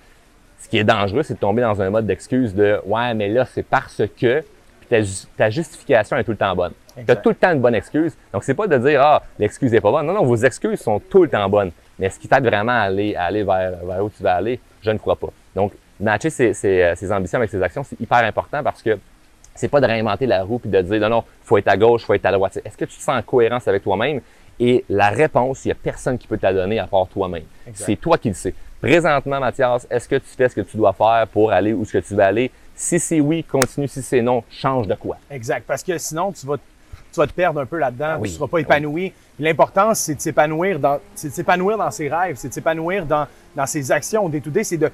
ce 0.59 0.69
qui 0.69 0.77
est 0.77 0.83
dangereux, 0.83 1.23
c'est 1.23 1.33
de 1.33 1.39
tomber 1.39 1.63
dans 1.63 1.81
un 1.81 1.89
mode 1.89 2.05
d'excuse 2.05 2.53
de 2.53 2.79
Ouais, 2.85 3.15
mais 3.15 3.27
là, 3.27 3.45
c'est 3.45 3.63
parce 3.63 4.03
que. 4.21 4.43
Puis 4.87 5.25
ta, 5.35 5.49
justification 5.49 6.15
est 6.17 6.23
tout 6.23 6.31
le 6.31 6.37
temps 6.37 6.55
bonne. 6.55 6.73
Tu 6.95 7.11
as 7.11 7.15
tout 7.15 7.29
le 7.29 7.35
temps 7.35 7.53
une 7.53 7.61
bonne 7.61 7.73
excuse. 7.73 8.15
Donc, 8.31 8.43
c'est 8.43 8.53
pas 8.53 8.67
de 8.67 8.77
dire 8.77 9.01
Ah, 9.01 9.23
l'excuse 9.39 9.71
n'est 9.71 9.81
pas 9.81 9.89
bonne. 9.89 10.05
Non, 10.05 10.13
non, 10.13 10.25
vos 10.25 10.35
excuses 10.35 10.79
sont 10.79 10.99
tout 10.99 11.23
le 11.23 11.29
temps 11.29 11.49
bonnes. 11.49 11.71
Mais 11.99 12.09
ce 12.09 12.19
qui 12.19 12.27
t'aide 12.27 12.45
vraiment 12.45 12.71
à 12.71 12.81
aller, 12.81 13.15
aller 13.15 13.43
vers, 13.43 13.71
vers 13.85 14.03
où 14.03 14.09
tu 14.09 14.23
vas 14.23 14.35
aller, 14.35 14.59
je 14.81 14.91
ne 14.91 14.97
crois 14.97 15.15
pas. 15.15 15.29
Donc, 15.55 15.73
matcher 15.99 16.29
ses, 16.29 16.53
ses, 16.53 16.93
ses, 16.95 17.11
ambitions 17.11 17.37
avec 17.37 17.49
ses 17.49 17.61
actions, 17.61 17.83
c'est 17.83 17.99
hyper 17.99 18.19
important 18.19 18.63
parce 18.63 18.81
que 18.81 18.97
c'est 19.55 19.67
pas 19.67 19.79
de 19.79 19.85
réinventer 19.85 20.25
la 20.25 20.43
roue 20.43 20.59
puis 20.59 20.69
de 20.69 20.81
dire 20.81 20.99
non, 20.99 21.09
non, 21.09 21.23
faut 21.43 21.57
être 21.57 21.67
à 21.67 21.77
gauche, 21.77 22.05
faut 22.05 22.13
être 22.13 22.25
à 22.25 22.31
droite. 22.31 22.59
Est-ce 22.63 22.77
que 22.77 22.85
tu 22.85 22.97
te 22.97 23.01
sens 23.01 23.17
en 23.17 23.21
cohérence 23.21 23.67
avec 23.67 23.83
toi-même? 23.83 24.21
Et 24.59 24.85
la 24.89 25.09
réponse, 25.09 25.65
il 25.65 25.69
n'y 25.69 25.71
a 25.73 25.75
personne 25.75 26.17
qui 26.17 26.27
peut 26.27 26.37
te 26.37 26.45
la 26.45 26.53
donner 26.53 26.79
à 26.79 26.87
part 26.87 27.07
toi-même. 27.07 27.43
C'est 27.73 27.95
toi 27.95 28.17
qui 28.17 28.29
le 28.29 28.35
sais. 28.35 28.53
Présentement, 28.81 29.39
Mathias, 29.39 29.87
est-ce 29.89 30.07
que 30.09 30.15
tu 30.15 30.27
fais 30.27 30.49
ce 30.49 30.55
que 30.55 30.61
tu 30.61 30.77
dois 30.77 30.93
faire 30.93 31.25
pour 31.31 31.51
aller 31.51 31.73
où 31.73 31.85
ce 31.85 31.93
que 31.93 32.05
tu 32.05 32.15
veux 32.15 32.23
aller? 32.23 32.51
Si 32.75 32.99
c'est 32.99 33.19
oui, 33.19 33.43
continue. 33.43 33.87
Si 33.87 34.01
c'est 34.01 34.21
non, 34.21 34.43
change 34.49 34.87
de 34.87 34.95
quoi. 34.95 35.17
Exact. 35.31 35.63
Parce 35.65 35.83
que 35.83 35.97
sinon, 35.97 36.31
tu 36.31 36.45
vas, 36.45 36.57
tu 37.13 37.19
vas 37.19 37.27
te 37.27 37.33
perdre 37.33 37.59
un 37.59 37.65
peu 37.65 37.77
là-dedans. 37.77 38.15
Tu 38.15 38.23
ne 38.23 38.27
seras 38.27 38.47
pas 38.47 38.59
épanoui. 38.59 39.13
L'important, 39.39 39.93
c'est 39.93 40.15
de 40.15 40.21
s'épanouir 40.21 40.79
dans, 40.79 40.99
c'est 41.15 41.29
de 41.29 41.33
s'épanouir 41.33 41.77
dans 41.77 41.91
ses 41.91 42.09
rêves, 42.09 42.35
c'est 42.37 42.49
de 42.49 42.53
s'épanouir 42.53 43.05
dans, 43.05 43.27
dans 43.55 43.65
ses 43.65 43.91
actions. 43.91 44.27
Day 44.29 44.41
to 44.41 44.51
c'est 44.63 44.77
de 44.77 44.91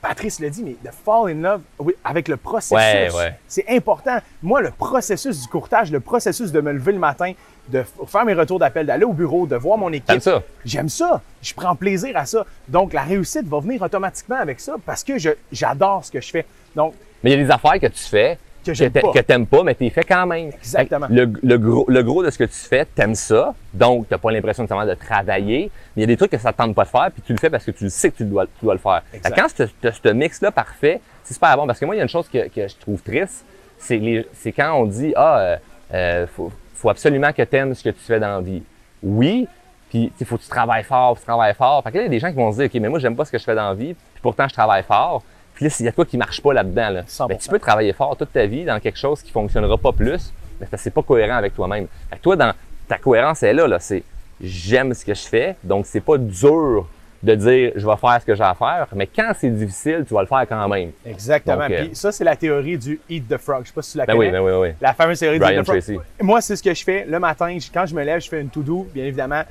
Patrice 0.00 0.38
l'a 0.38 0.48
dit, 0.48 0.62
mais 0.62 0.76
de 0.84 0.90
fall 1.04 1.30
in 1.30 1.42
love 1.42 1.60
avec 2.04 2.28
le 2.28 2.36
processus. 2.36 3.14
C'est 3.48 3.64
important. 3.68 4.18
Moi, 4.42 4.60
le 4.60 4.70
processus 4.70 5.42
du 5.42 5.48
courtage, 5.48 5.90
le 5.90 6.00
processus 6.00 6.52
de 6.52 6.60
me 6.60 6.72
lever 6.72 6.92
le 6.92 6.98
matin, 6.98 7.32
de 7.68 7.84
faire 8.06 8.24
mes 8.24 8.34
retours 8.34 8.58
d'appel, 8.58 8.86
d'aller 8.86 9.04
au 9.04 9.12
bureau, 9.12 9.46
de 9.46 9.56
voir 9.56 9.76
mon 9.76 9.92
équipe. 9.92 10.20
ça? 10.20 10.42
J'aime 10.64 10.88
ça. 10.88 11.20
Je 11.42 11.52
prends 11.52 11.74
plaisir 11.74 12.16
à 12.16 12.26
ça. 12.26 12.46
Donc, 12.68 12.92
la 12.92 13.02
réussite 13.02 13.46
va 13.46 13.58
venir 13.60 13.82
automatiquement 13.82 14.36
avec 14.36 14.60
ça 14.60 14.76
parce 14.86 15.02
que 15.02 15.14
j'adore 15.50 16.04
ce 16.04 16.12
que 16.12 16.20
je 16.20 16.30
fais. 16.30 16.46
Donc, 16.76 16.94
mais 17.22 17.32
il 17.32 17.38
y 17.38 17.42
a 17.42 17.44
des 17.44 17.50
affaires 17.50 17.80
que 17.80 17.86
tu 17.86 18.04
fais 18.04 18.38
que, 18.72 19.20
t'aimes 19.20 19.46
pas, 19.46 19.62
mais 19.62 19.74
t'es 19.74 19.90
fait 19.90 20.04
quand 20.04 20.26
même. 20.26 20.48
Exactement. 20.48 21.06
Le, 21.10 21.56
gros, 21.56 21.84
le 21.88 22.02
gros 22.02 22.22
de 22.24 22.30
ce 22.30 22.38
que 22.38 22.44
tu 22.44 22.56
fais, 22.56 22.84
t'aimes 22.84 23.14
ça, 23.14 23.54
donc 23.72 24.08
t'as 24.08 24.18
pas 24.18 24.30
l'impression 24.30 24.62
nécessairement 24.62 24.86
de 24.86 24.94
travailler, 24.94 25.70
mais 25.94 25.96
il 25.96 26.00
y 26.02 26.04
a 26.04 26.06
des 26.06 26.16
trucs 26.16 26.30
que 26.30 26.38
ça 26.38 26.52
te 26.52 26.58
tente 26.58 26.74
pas 26.74 26.84
de 26.84 26.88
faire, 26.88 27.10
puis 27.12 27.22
tu 27.22 27.32
le 27.32 27.38
fais 27.38 27.50
parce 27.50 27.64
que 27.64 27.70
tu 27.70 27.88
sais 27.90 28.10
que 28.10 28.16
tu 28.16 28.24
dois, 28.24 28.46
tu 28.46 28.64
dois 28.64 28.74
le 28.74 28.80
faire. 28.80 29.02
Quand 29.36 29.46
tu 29.54 29.62
as 29.86 29.92
ce 29.92 30.08
mix-là 30.08 30.50
parfait, 30.50 31.00
c'est 31.24 31.34
super 31.34 31.56
bon, 31.56 31.66
parce 31.66 31.78
que 31.78 31.84
moi, 31.84 31.94
il 31.94 31.98
y 31.98 32.00
a 32.00 32.04
une 32.04 32.08
chose 32.08 32.28
que, 32.28 32.48
que 32.48 32.68
je 32.68 32.76
trouve 32.76 33.02
triste, 33.02 33.44
c'est 33.78 34.52
quand 34.52 34.74
on 34.74 34.86
dit, 34.86 35.12
ah, 35.16 35.38
euh, 35.38 35.56
euh, 35.94 36.26
faut, 36.26 36.50
faut 36.74 36.90
absolument 36.90 37.32
que 37.32 37.42
t'aimes 37.42 37.74
ce 37.74 37.82
que 37.82 37.90
tu 37.90 38.00
fais 38.00 38.20
dans 38.20 38.36
la 38.36 38.40
vie. 38.40 38.62
Oui, 39.02 39.46
puis 39.90 40.12
il 40.20 40.26
faut 40.26 40.36
que 40.36 40.42
tu 40.42 40.48
travailles 40.48 40.84
fort, 40.84 41.18
tu 41.18 41.24
travailles 41.24 41.54
fort. 41.54 41.82
Fait 41.82 41.90
que 41.90 41.96
là, 41.96 42.02
il 42.02 42.06
y 42.06 42.08
a 42.08 42.10
des 42.10 42.18
gens 42.18 42.30
qui 42.30 42.36
vont 42.36 42.52
se 42.52 42.58
dire, 42.58 42.66
OK, 42.66 42.74
mais 42.80 42.88
moi, 42.88 42.98
j'aime 42.98 43.16
pas 43.16 43.24
ce 43.24 43.32
que 43.32 43.38
je 43.38 43.44
fais 43.44 43.54
dans 43.54 43.68
la 43.68 43.74
vie, 43.74 43.94
puis 43.94 44.22
pourtant, 44.22 44.46
je 44.48 44.54
travaille 44.54 44.82
fort. 44.82 45.22
Puis 45.58 45.64
là, 45.64 45.70
s'il 45.70 45.86
y 45.86 45.88
a 45.88 45.92
quoi 45.92 46.04
qui 46.04 46.16
marche 46.16 46.40
pas 46.40 46.52
là-dedans, 46.52 46.88
là, 46.88 47.02
ben, 47.28 47.36
tu 47.36 47.48
peux 47.48 47.58
travailler 47.58 47.92
fort 47.92 48.16
toute 48.16 48.32
ta 48.32 48.46
vie 48.46 48.64
dans 48.64 48.78
quelque 48.78 48.96
chose 48.96 49.22
qui 49.22 49.32
fonctionnera 49.32 49.76
pas 49.76 49.90
plus, 49.90 50.32
mais 50.60 50.68
c'est 50.76 50.92
pas 50.94 51.02
cohérent 51.02 51.34
avec 51.34 51.52
toi-même. 51.52 51.88
Toi, 52.22 52.36
dans 52.36 52.52
ta 52.86 52.96
cohérence 52.96 53.42
est 53.42 53.52
là, 53.52 53.66
là 53.66 53.80
c'est 53.80 54.04
j'aime 54.40 54.94
ce 54.94 55.04
que 55.04 55.14
je 55.14 55.26
fais, 55.26 55.56
donc 55.64 55.84
c'est 55.86 56.00
pas 56.00 56.16
dur 56.16 56.86
de 57.24 57.34
dire 57.34 57.72
je 57.74 57.84
vais 57.84 57.96
faire 57.96 58.18
ce 58.20 58.26
que 58.26 58.36
j'ai 58.36 58.44
à 58.44 58.54
faire, 58.54 58.86
mais 58.94 59.08
quand 59.08 59.32
c'est 59.36 59.50
difficile, 59.50 60.04
tu 60.06 60.14
vas 60.14 60.20
le 60.20 60.28
faire 60.28 60.46
quand 60.48 60.68
même. 60.68 60.92
Exactement. 61.04 61.66
Puis 61.66 61.74
euh, 61.74 61.88
ça, 61.92 62.12
c'est 62.12 62.22
la 62.22 62.36
théorie 62.36 62.78
du 62.78 63.00
Eat 63.10 63.26
the 63.28 63.36
Frog. 63.36 63.62
Je 63.64 63.70
sais 63.70 63.74
pas 63.74 63.82
si 63.82 63.90
tu 63.90 63.98
la 63.98 64.06
ben 64.06 64.12
connais. 64.12 64.26
Oui, 64.26 64.32
ben 64.32 64.60
oui, 64.60 64.68
oui. 64.68 64.74
La 64.80 64.94
fameuse 64.94 65.18
théorie 65.18 65.40
du 65.40 65.44
Eat 65.44 65.60
the 65.60 65.64
Frog. 65.64 66.00
Moi, 66.20 66.40
c'est 66.40 66.54
ce 66.54 66.62
que 66.62 66.72
je 66.72 66.84
fais 66.84 67.04
le 67.04 67.18
matin. 67.18 67.58
Quand 67.74 67.84
je 67.84 67.96
me 67.96 68.04
lève, 68.04 68.20
je 68.20 68.28
fais 68.28 68.40
une 68.40 68.50
to-do, 68.50 68.86
bien 68.94 69.06
évidemment. 69.06 69.42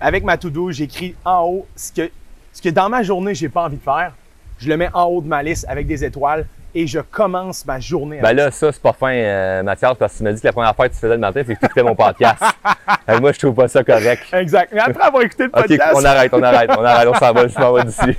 Avec 0.00 0.24
ma 0.24 0.36
to-do, 0.36 0.72
j'écris 0.72 1.14
en 1.24 1.44
haut 1.44 1.66
ce 1.76 1.92
que, 1.92 2.10
ce 2.52 2.60
que 2.60 2.70
dans 2.70 2.88
ma 2.88 3.04
journée, 3.04 3.32
j'ai 3.32 3.48
pas 3.48 3.66
envie 3.66 3.76
de 3.76 3.82
faire 3.82 4.12
je 4.58 4.68
le 4.68 4.76
mets 4.76 4.90
en 4.92 5.04
haut 5.04 5.20
de 5.20 5.28
ma 5.28 5.42
liste 5.42 5.66
avec 5.68 5.86
des 5.86 6.04
étoiles 6.04 6.46
et 6.74 6.86
je 6.86 7.00
commence 7.00 7.64
ma 7.64 7.80
journée. 7.80 8.20
Ben 8.20 8.34
là, 8.34 8.50
ça, 8.50 8.70
c'est 8.70 8.82
pas 8.82 8.92
fin, 8.92 9.12
euh, 9.12 9.62
Mathias, 9.62 9.94
parce 9.98 10.12
que 10.12 10.18
tu 10.18 10.24
m'as 10.24 10.32
dit 10.32 10.40
que 10.42 10.46
la 10.46 10.52
première 10.52 10.76
fois 10.76 10.88
que 10.88 10.94
tu 10.94 11.00
faisais 11.00 11.14
le 11.14 11.18
matin, 11.18 11.40
c'est 11.46 11.54
que 11.54 11.60
tu 11.60 11.64
écoutais 11.64 11.82
mon 11.82 11.94
podcast. 11.94 12.42
moi, 13.20 13.32
je 13.32 13.38
trouve 13.38 13.54
pas 13.54 13.66
ça 13.66 13.82
correct. 13.82 14.24
Exact. 14.32 14.72
Mais 14.74 14.80
après 14.80 15.04
avoir 15.04 15.22
écouté 15.22 15.44
le 15.44 15.50
podcast. 15.50 15.92
OK, 15.92 15.98
on 15.98 16.04
arrête, 16.04 16.32
on 16.34 16.42
arrête, 16.42 16.70
on 16.76 16.84
arrête, 16.84 17.08
on 17.08 17.14
s'en 17.14 17.32
va, 17.32 17.48
je 17.48 17.58
m'en 17.58 17.72
vais 17.72 17.84
d'ici. 17.84 18.18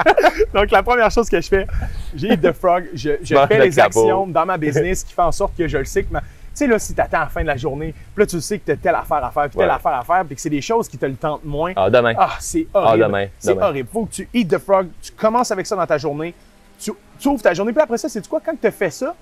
Donc, 0.54 0.70
la 0.70 0.84
première 0.84 1.10
chose 1.10 1.28
que 1.28 1.40
je 1.40 1.48
fais, 1.48 1.66
j'ai 2.14 2.36
the 2.36 2.52
Frog, 2.52 2.84
je, 2.94 3.10
fais 3.48 3.58
les 3.58 3.78
actions 3.78 4.26
dans 4.28 4.46
ma 4.46 4.56
business 4.56 5.02
qui 5.02 5.12
fait 5.12 5.22
en 5.22 5.32
sorte 5.32 5.56
que 5.56 5.66
je 5.66 5.78
le 5.78 5.84
sais 5.84 6.04
que 6.04 6.12
ma, 6.12 6.22
sais, 6.58 6.66
là, 6.66 6.78
si 6.78 6.94
tu 6.94 7.00
attends 7.00 7.18
à 7.18 7.20
la 7.20 7.26
fin 7.28 7.42
de 7.42 7.46
la 7.46 7.56
journée, 7.56 7.92
puis 7.92 8.22
là, 8.22 8.26
tu 8.26 8.40
sais 8.40 8.58
que 8.58 8.64
tu 8.64 8.72
as 8.72 8.76
telle 8.76 8.94
affaire 8.94 9.24
à 9.24 9.30
faire, 9.30 9.48
puis 9.48 9.58
telle 9.58 9.70
affaire 9.70 9.94
à 9.94 10.02
faire, 10.02 10.24
puis 10.24 10.34
que 10.34 10.40
c'est 10.40 10.50
des 10.50 10.60
choses 10.60 10.88
qui 10.88 10.98
te 10.98 11.06
le 11.06 11.14
tentent 11.14 11.44
moins. 11.44 11.72
Ah, 11.76 11.90
demain. 11.90 12.14
Ah, 12.18 12.36
c'est 12.40 12.66
horrible. 12.72 13.02
Ah, 13.02 13.06
demain. 13.06 13.26
C'est 13.38 13.58
horrible. 13.58 13.88
Faut 13.92 14.06
que 14.06 14.12
tu 14.12 14.28
eat 14.32 14.48
the 14.48 14.58
frog, 14.58 14.88
tu 15.02 15.12
commences 15.12 15.50
avec 15.50 15.66
ça 15.66 15.76
dans 15.76 15.86
ta 15.86 15.98
journée, 15.98 16.34
tu, 16.78 16.92
ouvres 17.28 17.42
ta 17.42 17.54
journée, 17.54 17.72
puis 17.72 17.82
après 17.82 17.98
ça, 17.98 18.08
c'est 18.08 18.26
quoi? 18.26 18.40
Quand 18.44 18.54
tu 18.60 18.70
fais 18.70 18.90
ça, 18.90 19.14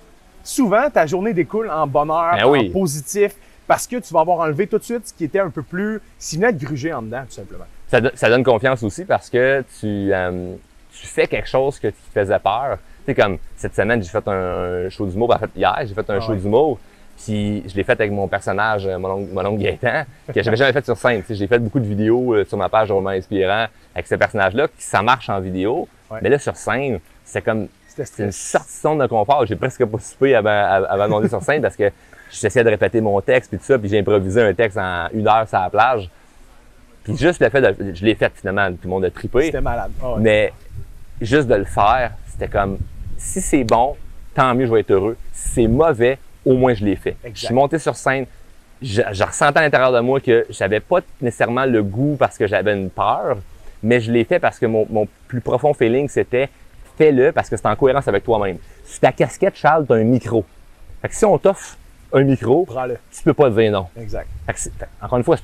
souvent, 0.43 0.89
ta 0.89 1.05
journée 1.05 1.33
découle 1.33 1.69
en 1.69 1.87
bonheur, 1.87 2.35
ben 2.35 2.45
en 2.45 2.71
positif, 2.71 3.35
parce 3.67 3.87
que 3.87 3.97
tu 3.97 4.13
vas 4.13 4.21
avoir 4.21 4.39
enlevé 4.39 4.67
tout 4.67 4.77
de 4.77 4.83
suite 4.83 5.07
ce 5.07 5.13
qui 5.13 5.23
était 5.23 5.39
un 5.39 5.49
peu 5.49 5.63
plus, 5.63 6.01
si 6.19 6.37
de 6.37 6.51
gruger 6.51 6.93
en 6.93 7.01
dedans, 7.01 7.23
tout 7.27 7.33
simplement. 7.33 7.65
Ça, 7.87 8.29
donne 8.29 8.43
confiance 8.43 8.83
aussi 8.83 9.05
parce 9.05 9.29
que 9.29 9.63
tu, 9.79 10.13
euh, 10.13 10.55
tu 10.91 11.07
fais 11.07 11.27
quelque 11.27 11.47
chose 11.47 11.79
que, 11.79 11.87
qui 11.87 12.01
te 12.01 12.19
faisait 12.19 12.39
peur. 12.39 12.77
Tu 13.05 13.13
sais, 13.13 13.15
comme 13.15 13.37
cette 13.55 13.75
semaine, 13.75 14.01
j'ai 14.01 14.09
fait 14.09 14.27
un, 14.27 14.89
show 14.89 15.05
d'humour. 15.05 15.27
Ben, 15.27 15.35
en 15.35 15.39
fait, 15.39 15.51
hier, 15.55 15.77
j'ai 15.85 15.93
fait 15.93 16.09
un 16.09 16.17
ah 16.17 16.19
show 16.19 16.35
d'humour. 16.35 16.79
Puis 17.23 17.63
je 17.67 17.75
l'ai 17.75 17.83
fait 17.83 17.93
avec 17.93 18.11
mon 18.11 18.27
personnage, 18.27 18.85
euh, 18.85 18.97
mon 18.97 19.11
oncle, 19.11 19.33
mon 19.33 19.45
oncle 19.45 19.61
Gaétan, 19.61 20.03
que 20.33 20.41
j'avais 20.41 20.57
jamais 20.57 20.73
fait 20.73 20.85
sur 20.85 20.97
scène. 20.97 21.23
J'ai 21.29 21.47
fait 21.47 21.59
beaucoup 21.59 21.79
de 21.79 21.85
vidéos 21.85 22.33
euh, 22.33 22.45
sur 22.45 22.57
ma 22.57 22.69
page 22.69 22.91
Roman 22.91 23.11
Inspirant 23.11 23.67
avec 23.93 24.07
ce 24.07 24.15
personnage-là, 24.15 24.67
qui 24.67 24.83
ça 24.83 25.01
marche 25.01 25.29
en 25.29 25.39
vidéo. 25.39 25.87
Mais 26.21 26.29
là, 26.29 26.37
sur 26.37 26.55
scène, 26.55 26.99
c'est 27.23 27.41
comme 27.41 27.67
c'est 27.87 28.23
une 28.23 28.31
sorte 28.31 28.67
de 28.97 29.07
confort. 29.07 29.45
J'ai 29.45 29.55
presque 29.55 29.85
pas 29.85 29.99
soupé 29.99 30.35
avant, 30.35 30.49
avant 30.49 31.05
de 31.05 31.09
monter 31.09 31.29
sur 31.29 31.41
scène 31.41 31.61
parce 31.61 31.75
que 31.75 31.89
j'essayais 32.29 32.63
de 32.63 32.69
répéter 32.69 32.99
mon 32.99 33.21
texte 33.21 33.49
puis 33.49 33.59
tout 33.59 33.65
ça, 33.65 33.79
puis 33.79 33.89
j'ai 33.89 33.99
improvisé 33.99 34.41
un 34.41 34.53
texte 34.53 34.77
en 34.77 35.07
une 35.13 35.27
heure 35.27 35.47
sur 35.47 35.59
la 35.59 35.69
plage. 35.69 36.09
Puis 37.03 37.15
juste 37.15 37.39
le 37.41 37.49
fait 37.49 37.61
de, 37.61 37.93
je 37.93 38.03
l'ai 38.03 38.15
fait 38.15 38.31
finalement, 38.35 38.69
tout 38.71 38.79
le 38.85 38.89
monde 38.89 39.05
a 39.05 39.11
trippé. 39.11 39.43
C'était 39.43 39.61
malade. 39.61 39.91
Ah 40.03 40.15
mais 40.19 40.51
juste 41.21 41.47
de 41.47 41.55
le 41.55 41.65
faire, 41.65 42.11
c'était 42.27 42.47
comme 42.47 42.79
si 43.17 43.41
c'est 43.41 43.63
bon, 43.63 43.95
tant 44.33 44.53
mieux, 44.55 44.65
je 44.65 44.73
vais 44.73 44.81
être 44.81 44.91
heureux. 44.91 45.17
Si 45.31 45.49
c'est 45.49 45.67
mauvais, 45.67 46.17
au 46.45 46.53
moins 46.53 46.73
je 46.73 46.85
l'ai 46.85 46.95
fait. 46.95 47.15
Je 47.33 47.45
suis 47.45 47.53
monté 47.53 47.79
sur 47.79 47.95
scène, 47.95 48.25
je, 48.81 49.01
ressentais 49.23 49.59
à 49.59 49.61
l'intérieur 49.63 49.91
de 49.91 49.99
moi 49.99 50.19
que 50.19 50.45
j'avais 50.49 50.79
pas 50.79 50.99
nécessairement 51.21 51.65
le 51.65 51.83
goût 51.83 52.15
parce 52.17 52.37
que 52.37 52.47
j'avais 52.47 52.73
une 52.73 52.89
peur, 52.89 53.37
mais 53.81 53.99
je 53.99 54.11
l'ai 54.11 54.23
fait 54.23 54.39
parce 54.39 54.59
que 54.59 54.65
mon, 54.65 55.07
plus 55.27 55.41
profond 55.41 55.73
feeling, 55.73 56.07
c'était 56.09 56.49
fais-le 56.97 57.31
parce 57.31 57.49
que 57.49 57.57
c'est 57.57 57.67
en 57.67 57.75
cohérence 57.75 58.07
avec 58.07 58.23
toi-même. 58.23 58.57
Sur 58.85 58.99
ta 58.99 59.11
casquette, 59.11 59.55
Charles, 59.55 59.85
tu 59.85 59.93
as 59.93 59.97
un 59.97 60.03
micro. 60.03 60.45
Fait 61.01 61.09
que 61.09 61.15
si 61.15 61.25
on 61.25 61.37
t'offre 61.37 61.77
un 62.13 62.23
micro, 62.23 62.65
tu 63.11 63.23
peux 63.23 63.33
pas 63.33 63.49
dire 63.49 63.71
non. 63.71 63.87
Exact. 63.99 64.27
encore 65.01 65.17
une 65.17 65.23
fois, 65.23 65.35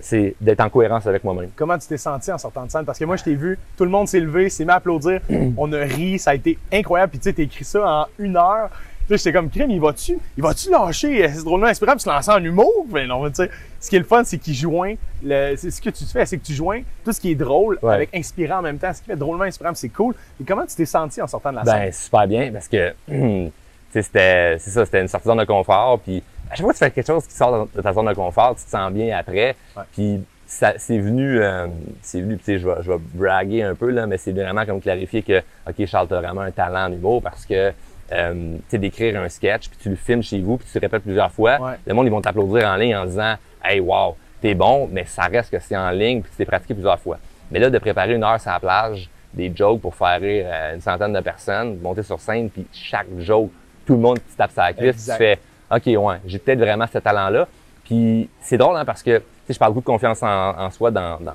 c'est 0.00 0.34
d'être 0.40 0.60
en 0.60 0.68
cohérence 0.68 1.06
avec 1.06 1.24
moi-même. 1.24 1.50
Comment 1.56 1.78
tu 1.78 1.88
t'es 1.88 1.96
senti 1.96 2.30
en 2.30 2.36
sortant 2.36 2.66
de 2.66 2.70
scène? 2.70 2.84
Parce 2.84 2.98
que 2.98 3.04
moi, 3.04 3.16
je 3.16 3.24
t'ai 3.24 3.34
vu, 3.34 3.58
tout 3.76 3.84
le 3.84 3.90
monde 3.90 4.08
s'est 4.08 4.20
levé, 4.20 4.50
s'est 4.50 4.64
mis 4.64 4.70
à 4.70 4.74
applaudir, 4.74 5.20
on 5.56 5.72
a 5.72 5.78
ri, 5.84 6.18
ça 6.18 6.32
a 6.32 6.34
été 6.34 6.58
incroyable. 6.72 7.10
Puis 7.10 7.20
tu 7.20 7.24
sais, 7.24 7.32
t'as 7.32 7.44
écrit 7.44 7.64
ça 7.64 7.88
en 7.88 8.06
une 8.18 8.36
heure 8.36 8.70
j'étais 9.16 9.32
comme, 9.32 9.50
crème, 9.50 9.70
il 9.70 9.80
va-tu, 9.80 10.18
il 10.36 10.42
va-tu 10.42 10.70
lâcher 10.70 11.24
euh, 11.24 11.28
C'est 11.32 11.44
drôlement 11.44 11.66
inspirant 11.66 11.98
se 11.98 12.08
lancer 12.08 12.30
en 12.30 12.42
humour? 12.42 12.86
Mais 12.92 13.06
non, 13.06 13.26
tu 13.28 13.36
sais, 13.36 13.50
ce 13.80 13.88
qui 13.88 13.96
est 13.96 14.00
le 14.00 14.04
fun, 14.04 14.22
c'est 14.24 14.38
qu'il 14.38 14.54
joint, 14.54 14.94
c'est 15.22 15.70
ce 15.70 15.80
que 15.80 15.90
tu 15.90 16.04
fais, 16.04 16.26
c'est 16.26 16.38
que 16.38 16.44
tu 16.44 16.52
joins 16.52 16.82
tout 17.04 17.12
ce 17.12 17.20
qui 17.20 17.30
est 17.30 17.34
drôle 17.34 17.78
avec 17.82 18.14
inspirant 18.14 18.58
en 18.58 18.62
même 18.62 18.78
temps. 18.78 18.92
Ce 18.92 19.00
qui 19.00 19.06
fait 19.06 19.16
drôlement 19.16 19.44
inspirant, 19.44 19.74
c'est 19.74 19.88
cool. 19.88 20.14
Et 20.40 20.44
comment 20.44 20.66
tu 20.66 20.74
t'es 20.74 20.86
senti 20.86 21.22
en 21.22 21.26
sortant 21.26 21.50
de 21.50 21.56
la 21.56 21.64
scène? 21.64 21.74
Ben, 21.74 21.92
super 21.92 22.26
bien, 22.26 22.52
parce 22.52 22.68
que, 22.68 22.94
c'était, 23.92 24.58
c'est 24.58 24.70
ça, 24.70 24.84
c'était 24.84 25.00
une 25.00 25.08
sortie 25.08 25.26
de 25.26 25.32
zone 25.32 25.40
de 25.40 25.44
confort. 25.44 26.00
Puis, 26.00 26.22
à 26.50 26.54
chaque 26.54 26.64
fois 26.64 26.72
que 26.72 26.78
tu 26.78 26.84
fais 26.84 26.90
quelque 26.90 27.06
chose 27.06 27.26
qui 27.26 27.34
sort 27.34 27.68
de 27.74 27.80
ta 27.80 27.92
zone 27.92 28.06
de 28.06 28.14
confort, 28.14 28.56
tu 28.56 28.64
te 28.64 28.70
sens 28.70 28.92
bien 28.92 29.16
après. 29.16 29.56
Puis, 29.92 30.20
c'est 30.48 30.98
venu, 30.98 31.40
euh, 31.40 31.66
c'est 32.00 32.22
venu, 32.22 32.38
tu 32.38 32.44
sais, 32.44 32.58
je 32.58 32.66
vais, 32.66 32.82
je 32.82 32.90
vais 32.90 32.98
braguer 33.14 33.62
un 33.62 33.74
peu, 33.74 33.90
là, 33.90 34.06
mais 34.06 34.16
c'est 34.16 34.32
vraiment 34.32 34.64
comme 34.64 34.80
clarifier 34.80 35.22
que, 35.22 35.42
OK, 35.68 35.86
Charles, 35.86 36.08
t'as 36.08 36.20
vraiment 36.20 36.40
un 36.40 36.50
talent 36.50 36.86
en 36.86 36.92
humour 36.92 37.22
parce 37.22 37.44
que 37.44 37.72
euh, 38.12 38.56
d'écrire 38.72 39.20
un 39.20 39.28
sketch, 39.28 39.68
puis 39.68 39.78
tu 39.82 39.90
le 39.90 39.96
filmes 39.96 40.22
chez 40.22 40.40
vous, 40.40 40.56
puis 40.56 40.66
tu 40.70 40.78
le 40.78 40.80
répètes 40.80 41.02
plusieurs 41.02 41.30
fois. 41.30 41.76
Le 41.86 41.94
monde, 41.94 42.06
ils 42.06 42.10
vont 42.10 42.20
t'applaudir 42.20 42.66
en 42.66 42.76
ligne 42.76 42.96
en 42.96 43.06
disant 43.06 43.34
Hey, 43.62 43.80
wow, 43.80 44.16
t'es 44.40 44.54
bon, 44.54 44.88
mais 44.90 45.04
ça 45.04 45.24
reste 45.24 45.50
que 45.50 45.58
c'est 45.58 45.76
en 45.76 45.90
ligne, 45.90 46.22
puis 46.22 46.30
tu 46.30 46.36
t'es 46.38 46.44
pratiqué 46.44 46.74
plusieurs 46.74 46.98
fois. 46.98 47.18
Mais 47.50 47.58
là, 47.58 47.70
de 47.70 47.78
préparer 47.78 48.14
une 48.14 48.24
heure 48.24 48.40
sur 48.40 48.50
la 48.50 48.60
plage, 48.60 49.08
des 49.32 49.52
jokes 49.54 49.80
pour 49.80 49.94
faire 49.94 50.20
rire 50.20 50.46
euh, 50.48 50.74
une 50.74 50.80
centaine 50.80 51.12
de 51.12 51.20
personnes, 51.20 51.78
monter 51.80 52.02
sur 52.02 52.20
scène, 52.20 52.50
puis 52.50 52.66
chaque 52.72 53.06
joke, 53.18 53.50
tout 53.86 53.94
le 53.94 54.00
monde 54.00 54.18
qui 54.18 54.36
tape 54.36 54.50
sa 54.52 54.72
cuisse, 54.72 55.06
tu 55.06 55.16
fais 55.16 55.38
OK, 55.70 55.86
ouais, 55.86 56.16
j'ai 56.26 56.38
peut-être 56.38 56.60
vraiment 56.60 56.86
ce 56.90 56.98
talent-là. 56.98 57.46
Puis 57.84 58.28
c'est 58.40 58.56
drôle, 58.56 58.76
hein, 58.76 58.84
parce 58.84 59.02
que 59.02 59.22
je 59.48 59.58
parle 59.58 59.72
beaucoup 59.72 59.90
de 59.90 59.92
confiance 59.92 60.22
en, 60.22 60.70
soi 60.70 60.90
dans, 60.90 61.18
dans, 61.20 61.34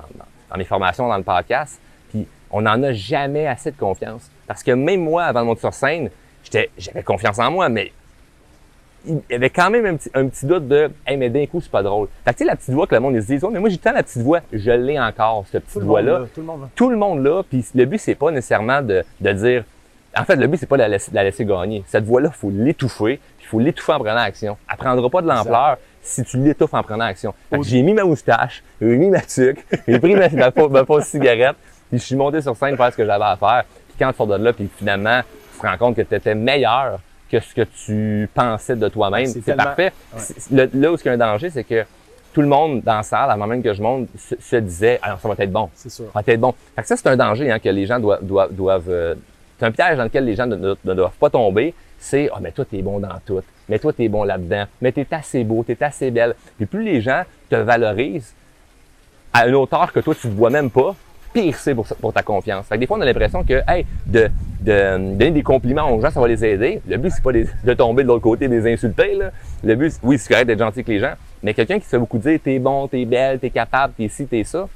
dans, 0.50 0.56
mes 0.56 0.64
formations, 0.64 1.08
dans 1.08 1.16
le 1.16 1.22
podcast. 1.22 1.80
Puis 2.10 2.26
on 2.50 2.62
n'en 2.62 2.82
a 2.82 2.92
jamais 2.92 3.46
assez 3.46 3.70
de 3.70 3.76
confiance. 3.76 4.30
Parce 4.46 4.62
que 4.62 4.70
même 4.70 5.02
moi, 5.02 5.24
avant 5.24 5.40
de 5.40 5.46
monter 5.46 5.60
sur 5.60 5.74
scène, 5.74 6.10
j'avais 6.78 7.02
confiance 7.02 7.38
en 7.38 7.50
moi, 7.50 7.68
mais 7.68 7.92
il 9.06 9.20
y 9.30 9.34
avait 9.34 9.50
quand 9.50 9.70
même 9.70 9.86
un 9.86 9.96
petit, 9.96 10.10
un 10.14 10.28
petit 10.28 10.46
doute 10.46 10.66
de 10.66 10.90
Hey, 11.06 11.16
mais 11.16 11.28
d'un 11.28 11.46
coup, 11.46 11.60
c'est 11.60 11.70
pas 11.70 11.82
drôle. 11.82 12.08
Fait 12.24 12.32
que 12.32 12.38
tu 12.38 12.44
sais, 12.44 12.44
la 12.44 12.56
petite 12.56 12.74
voix 12.74 12.86
que 12.86 12.94
le 12.94 13.00
monde 13.00 13.20
se 13.20 13.26
dit, 13.26 13.38
oh, 13.42 13.50
mais 13.50 13.60
moi 13.60 13.68
j'ai 13.68 13.78
tant 13.78 13.92
la 13.92 14.02
petite 14.02 14.22
voix, 14.22 14.40
je 14.52 14.70
l'ai 14.70 14.98
encore, 14.98 15.44
cette 15.50 15.64
petite 15.64 15.82
voix-là. 15.82 16.22
Tout 16.34 16.40
le 16.40 16.46
monde 16.46 16.60
là. 16.62 16.68
Tout 16.74 16.90
le 16.90 16.96
monde 16.96 17.24
là. 17.24 17.42
Puis 17.48 17.64
le 17.74 17.84
but, 17.84 17.98
c'est 17.98 18.14
pas 18.14 18.30
nécessairement 18.30 18.82
de, 18.82 19.04
de 19.20 19.32
dire. 19.32 19.64
En 20.16 20.24
fait, 20.24 20.36
le 20.36 20.46
but, 20.46 20.58
c'est 20.58 20.66
pas 20.66 20.76
de 20.76 20.82
la 20.82 20.88
laisser, 20.88 21.10
la 21.12 21.24
laisser 21.24 21.44
gagner. 21.44 21.82
Cette 21.88 22.04
voix-là, 22.04 22.30
il 22.32 22.38
faut 22.38 22.50
l'étouffer, 22.50 23.20
il 23.40 23.46
faut 23.46 23.58
l'étouffer 23.58 23.92
en 23.92 23.98
prenant 23.98 24.16
action. 24.16 24.56
Elle 24.70 24.76
prendra 24.76 25.10
pas 25.10 25.22
de 25.22 25.26
l'ampleur 25.26 25.76
si 26.00 26.22
tu 26.22 26.38
l'étouffes 26.38 26.74
en 26.74 26.82
prenant 26.82 27.06
action. 27.06 27.34
J'ai 27.62 27.82
mis 27.82 27.94
ma 27.94 28.04
moustache, 28.04 28.62
j'ai 28.80 28.96
mis 28.96 29.10
ma 29.10 29.22
tuque, 29.22 29.64
j'ai 29.88 29.98
pris 29.98 30.14
ma, 30.14 30.28
ma, 30.28 30.50
ma, 30.52 31.00
cigarette, 31.02 31.56
puis 31.88 31.98
je 31.98 32.04
suis 32.04 32.14
monté 32.14 32.42
sur 32.42 32.56
scène 32.56 32.76
pour 32.76 32.84
faire 32.84 32.92
ce 32.92 32.96
que 32.96 33.04
j'avais 33.04 33.24
à 33.24 33.36
faire. 33.36 33.64
Puis 33.88 33.96
quand 33.98 34.10
tu 34.10 34.16
sors 34.16 34.26
de 34.26 34.36
là, 34.36 34.52
puis 34.52 34.68
finalement, 34.76 35.22
tu 35.54 35.60
te 35.60 35.66
rends 35.66 35.78
compte 35.78 35.96
que 35.96 36.02
tu 36.02 36.14
étais 36.14 36.34
meilleur 36.34 37.00
que 37.30 37.40
ce 37.40 37.54
que 37.54 37.62
tu 37.62 38.28
pensais 38.34 38.76
de 38.76 38.88
toi-même. 38.88 39.26
c'est 39.26 39.56
parfait. 39.56 39.92
là 40.50 40.92
où 40.92 40.96
il 40.96 41.04
y 41.04 41.08
a 41.08 41.12
un 41.12 41.16
danger, 41.16 41.50
c'est 41.50 41.64
que 41.64 41.84
tout 42.32 42.42
le 42.42 42.48
monde 42.48 42.82
dans 42.82 42.96
la 42.96 43.02
salle, 43.02 43.30
avant 43.30 43.46
même 43.46 43.62
que 43.62 43.72
je 43.72 43.80
monte, 43.80 44.08
se, 44.16 44.56
disait 44.56 44.98
ah, 45.02 45.16
ça 45.20 45.28
va 45.28 45.34
être 45.38 45.52
bon. 45.52 45.70
C'est 45.74 45.88
sûr. 45.88 46.06
Ça 46.12 46.20
va 46.20 46.32
être 46.32 46.40
bon. 46.40 46.54
Fait 46.74 46.82
que 46.82 46.88
ça, 46.88 46.96
c'est 46.96 47.06
un 47.06 47.16
danger 47.16 47.50
hein, 47.50 47.58
que 47.58 47.68
les 47.68 47.86
gens 47.86 47.98
doivent. 48.00 48.24
doivent, 48.24 48.52
doivent 48.52 48.90
euh, 48.90 49.14
c'est 49.58 49.66
un 49.66 49.70
piège 49.70 49.96
dans 49.96 50.04
lequel 50.04 50.24
les 50.24 50.34
gens 50.34 50.46
ne, 50.46 50.74
doivent 50.94 51.16
pas 51.18 51.30
tomber. 51.30 51.74
C'est 51.98 52.28
Ah, 52.34 52.38
mais 52.40 52.50
toi, 52.50 52.64
t'es 52.68 52.82
bon 52.82 52.98
dans 52.98 53.16
tout. 53.24 53.40
Mais 53.68 53.78
toi, 53.78 53.92
t'es 53.92 54.08
bon 54.08 54.24
là-dedans. 54.24 54.64
Mais 54.82 54.90
t'es 54.90 55.06
assez 55.12 55.44
beau, 55.44 55.62
t'es 55.62 55.80
assez 55.82 56.10
belle. 56.10 56.34
Puis 56.56 56.66
plus 56.66 56.82
les 56.82 57.00
gens 57.00 57.22
te 57.48 57.56
valorisent 57.56 58.34
à 59.32 59.46
une 59.46 59.54
hauteur 59.54 59.92
que 59.92 60.00
toi, 60.00 60.14
tu 60.14 60.26
ne 60.26 60.34
vois 60.34 60.50
même 60.50 60.70
pas, 60.70 60.94
pire 61.34 61.56
c'est 61.56 61.74
pour, 61.74 62.12
ta 62.12 62.22
confiance. 62.22 62.66
Fait 62.66 62.76
que 62.76 62.80
des 62.80 62.86
fois, 62.86 62.96
on 62.96 63.00
a 63.00 63.04
l'impression 63.04 63.44
que, 63.44 63.60
hey, 63.68 63.84
de, 64.06 64.30
de, 64.60 65.14
donner 65.14 65.30
des 65.32 65.42
compliments 65.42 65.90
aux 65.90 66.00
gens, 66.00 66.10
ça 66.10 66.20
va 66.20 66.28
les 66.28 66.42
aider. 66.44 66.80
Le 66.88 66.96
but, 66.96 67.10
c'est 67.10 67.22
pas 67.22 67.32
de 67.32 67.74
tomber 67.74 68.04
de 68.04 68.08
l'autre 68.08 68.22
côté, 68.22 68.48
des 68.48 68.72
insulter. 68.72 69.14
Là. 69.14 69.30
Le 69.62 69.74
but, 69.74 69.92
oui, 70.02 70.16
c'est 70.18 70.32
correct 70.32 70.46
d'être 70.46 70.60
gentil 70.60 70.78
avec 70.78 70.88
les 70.88 71.00
gens, 71.00 71.12
mais 71.42 71.52
quelqu'un 71.52 71.78
qui 71.78 71.84
se 71.84 71.90
fait 71.90 71.98
beaucoup 71.98 72.18
dire 72.18 72.38
t'es 72.42 72.58
bon, 72.58 72.88
t'es 72.88 73.04
belle, 73.04 73.38
t'es 73.38 73.50
capable, 73.50 73.92
t'es 73.96 74.08
ci, 74.08 74.26
t'es 74.26 74.44
ça, 74.44 74.66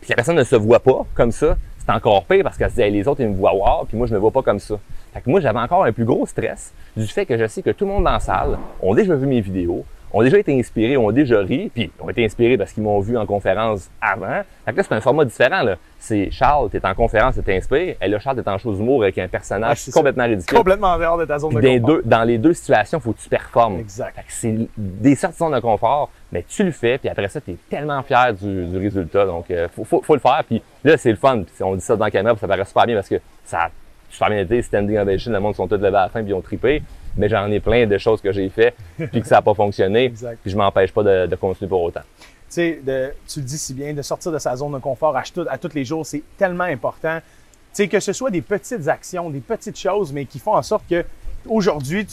puis 0.00 0.10
la 0.10 0.16
personne 0.16 0.36
ne 0.36 0.44
se 0.44 0.56
voit 0.56 0.80
pas 0.80 1.04
comme 1.14 1.32
ça, 1.32 1.56
c'est 1.78 1.90
encore 1.92 2.24
pire 2.24 2.42
parce 2.42 2.56
que 2.56 2.64
les 2.80 3.08
autres, 3.08 3.20
ils 3.20 3.28
me 3.28 3.34
voient 3.34 3.52
voir, 3.52 3.84
puis 3.86 3.96
moi, 3.96 4.06
je 4.06 4.14
me 4.14 4.18
vois 4.18 4.30
pas 4.30 4.42
comme 4.42 4.58
ça. 4.58 4.78
Fait 5.12 5.20
que 5.20 5.30
moi, 5.30 5.40
j'avais 5.40 5.58
encore 5.58 5.84
un 5.84 5.92
plus 5.92 6.04
gros 6.04 6.26
stress 6.26 6.72
du 6.96 7.06
fait 7.06 7.26
que 7.26 7.36
je 7.36 7.46
sais 7.46 7.62
que 7.62 7.70
tout 7.70 7.84
le 7.84 7.92
monde 7.92 8.04
dans 8.04 8.12
la 8.12 8.20
salle 8.20 8.58
ont 8.82 8.94
déjà 8.94 9.14
vu 9.14 9.26
mes 9.26 9.40
vidéos, 9.40 9.84
ont 10.12 10.22
déjà 10.22 10.38
été 10.38 10.58
inspirés, 10.58 10.96
ont 10.96 11.10
déjà 11.10 11.40
ri, 11.40 11.70
puis 11.72 11.90
ont 12.00 12.08
été 12.08 12.24
inspirés 12.24 12.56
parce 12.56 12.72
qu'ils 12.72 12.82
m'ont 12.82 13.00
vu 13.00 13.16
en 13.16 13.26
conférence 13.26 13.90
avant. 14.00 14.42
Fait 14.64 14.72
que 14.72 14.76
là, 14.78 14.82
c'est 14.82 14.94
un 14.94 15.00
format 15.00 15.24
différent. 15.24 15.62
Là. 15.62 15.76
C'est 15.98 16.30
Charles, 16.30 16.70
t'es 16.70 16.84
en 16.84 16.94
conférence, 16.94 17.34
tu 17.34 17.42
t'inspires, 17.42 17.96
et 18.00 18.08
là, 18.08 18.18
Charles, 18.18 18.42
t'es 18.42 18.48
en 18.48 18.58
chose 18.58 18.78
d'humour 18.78 19.02
avec 19.02 19.18
un 19.18 19.28
personnage 19.28 19.90
complètement 19.90 20.24
ridicule. 20.24 20.56
Complètement 20.56 20.88
en 20.88 20.98
dehors 20.98 21.18
de 21.18 21.24
ta 21.24 21.38
zone 21.38 21.54
de 21.54 21.60
confort. 21.60 21.96
Deux, 21.96 22.02
dans 22.04 22.24
les 22.24 22.38
deux 22.38 22.54
situations, 22.54 22.98
il 22.98 23.02
faut 23.02 23.12
que 23.12 23.20
tu 23.20 23.28
performes. 23.28 23.78
Exact. 23.78 24.14
Fait 24.14 24.22
que 24.22 24.32
c'est 24.32 24.68
des 24.76 25.14
sortes 25.14 25.38
de 25.38 25.60
confort, 25.60 26.10
mais 26.32 26.44
tu 26.48 26.64
le 26.64 26.70
fais, 26.70 26.98
puis 26.98 27.08
après 27.08 27.28
ça, 27.28 27.40
tu 27.40 27.52
es 27.52 27.56
tellement 27.68 28.02
fier 28.02 28.32
du, 28.34 28.66
du 28.66 28.78
résultat. 28.78 29.26
Donc, 29.26 29.50
euh, 29.50 29.68
faut, 29.74 29.84
faut, 29.84 30.02
faut, 30.02 30.14
le 30.14 30.20
faire. 30.20 30.42
Puis 30.46 30.62
là, 30.84 30.96
c'est 30.96 31.10
le 31.10 31.16
fun. 31.16 31.42
on 31.60 31.74
dit 31.74 31.80
ça 31.80 31.96
dans 31.96 32.04
la 32.04 32.10
caméra, 32.10 32.34
puis 32.34 32.40
ça 32.40 32.48
paraît 32.48 32.64
super 32.64 32.86
bien 32.86 32.94
parce 32.94 33.08
que 33.08 33.20
ça 33.44 33.64
a 33.64 33.70
super 34.08 34.28
bien 34.28 34.38
été. 34.38 34.62
Standing 34.62 34.98
ovation, 34.98 35.32
le 35.32 35.40
monde 35.40 35.54
sont 35.54 35.66
tous 35.66 35.76
levés 35.76 35.88
à 35.88 36.02
la 36.02 36.08
fin, 36.08 36.20
puis 36.22 36.30
ils 36.30 36.34
ont 36.34 36.40
trippé 36.40 36.82
mais 37.18 37.28
j'en 37.28 37.50
ai 37.50 37.60
plein 37.60 37.86
de 37.86 37.98
choses 37.98 38.20
que 38.22 38.32
j'ai 38.32 38.48
fait 38.48 38.74
puis 38.96 39.20
que 39.20 39.26
ça 39.26 39.36
n'a 39.36 39.42
pas 39.42 39.54
fonctionné. 39.54 40.10
Puis 40.10 40.50
je 40.50 40.56
m'empêche 40.56 40.92
pas 40.92 41.02
de, 41.02 41.36
continuer 41.36 41.68
pour 41.68 41.82
autant. 41.82 42.00
Tu 42.48 42.54
sais, 42.54 42.80
tu 43.26 43.40
le 43.40 43.44
dis 43.44 43.58
si 43.58 43.74
bien, 43.74 43.92
de 43.92 44.00
sortir 44.00 44.32
de 44.32 44.38
sa 44.38 44.56
zone 44.56 44.72
de 44.72 44.78
confort 44.78 45.14
à, 45.16 45.22
à 45.50 45.58
tous 45.58 45.74
les 45.74 45.84
jours, 45.84 46.06
c'est 46.06 46.22
tellement 46.38 46.64
important. 46.64 47.18
Tu 47.20 47.24
sais, 47.72 47.88
que 47.88 48.00
ce 48.00 48.14
soit 48.14 48.30
des 48.30 48.40
petites 48.40 48.88
actions, 48.88 49.28
des 49.28 49.40
petites 49.40 49.78
choses, 49.78 50.12
mais 50.12 50.24
qui 50.24 50.38
font 50.38 50.54
en 50.54 50.62
sorte 50.62 50.84
que 50.88 51.04
aujourd'hui, 51.46 52.06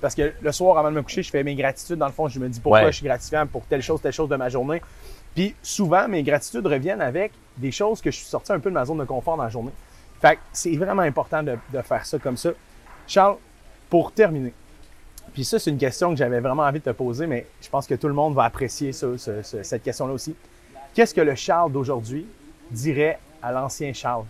parce 0.00 0.14
que 0.14 0.32
le 0.40 0.52
soir 0.52 0.78
avant 0.78 0.90
de 0.90 0.96
me 0.96 1.02
coucher, 1.02 1.22
je 1.22 1.30
fais 1.30 1.42
mes 1.42 1.54
gratitudes. 1.54 1.96
Dans 1.96 2.06
le 2.06 2.12
fond, 2.12 2.28
je 2.28 2.38
me 2.38 2.48
dis 2.48 2.60
pourquoi 2.60 2.90
je 2.90 2.96
suis 2.96 3.04
gratifiant 3.04 3.46
pour 3.46 3.66
telle 3.66 3.82
chose, 3.82 4.00
telle 4.00 4.12
chose 4.12 4.28
de 4.28 4.36
ma 4.36 4.48
journée. 4.48 4.80
Puis 5.34 5.54
souvent, 5.62 6.06
mes 6.08 6.22
gratitudes 6.22 6.66
reviennent 6.66 7.00
avec 7.00 7.32
des 7.56 7.72
choses 7.72 8.00
que 8.00 8.10
je 8.10 8.16
suis 8.16 8.26
sorti 8.26 8.52
un 8.52 8.60
peu 8.60 8.70
de 8.70 8.74
ma 8.74 8.84
zone 8.84 8.98
de 8.98 9.04
confort 9.04 9.36
dans 9.36 9.42
la 9.42 9.48
journée. 9.48 9.72
Fait 10.22 10.36
que 10.36 10.40
c'est 10.52 10.76
vraiment 10.76 11.02
important 11.02 11.42
de, 11.42 11.58
de 11.72 11.82
faire 11.82 12.06
ça 12.06 12.18
comme 12.18 12.36
ça. 12.36 12.50
Charles, 13.06 13.36
pour 13.94 14.10
terminer, 14.10 14.52
puis 15.32 15.44
ça, 15.44 15.60
c'est 15.60 15.70
une 15.70 15.78
question 15.78 16.10
que 16.10 16.16
j'avais 16.16 16.40
vraiment 16.40 16.64
envie 16.64 16.80
de 16.80 16.84
te 16.84 16.90
poser, 16.90 17.28
mais 17.28 17.46
je 17.62 17.68
pense 17.68 17.86
que 17.86 17.94
tout 17.94 18.08
le 18.08 18.12
monde 18.12 18.34
va 18.34 18.42
apprécier 18.42 18.90
cette 18.92 19.84
question-là 19.84 20.12
aussi. 20.12 20.34
Qu'est-ce 20.92 21.14
que 21.14 21.20
le 21.20 21.36
Charles 21.36 21.70
d'aujourd'hui 21.70 22.26
dirait 22.72 23.20
à 23.40 23.52
l'ancien 23.52 23.92
Charles? 23.92 24.24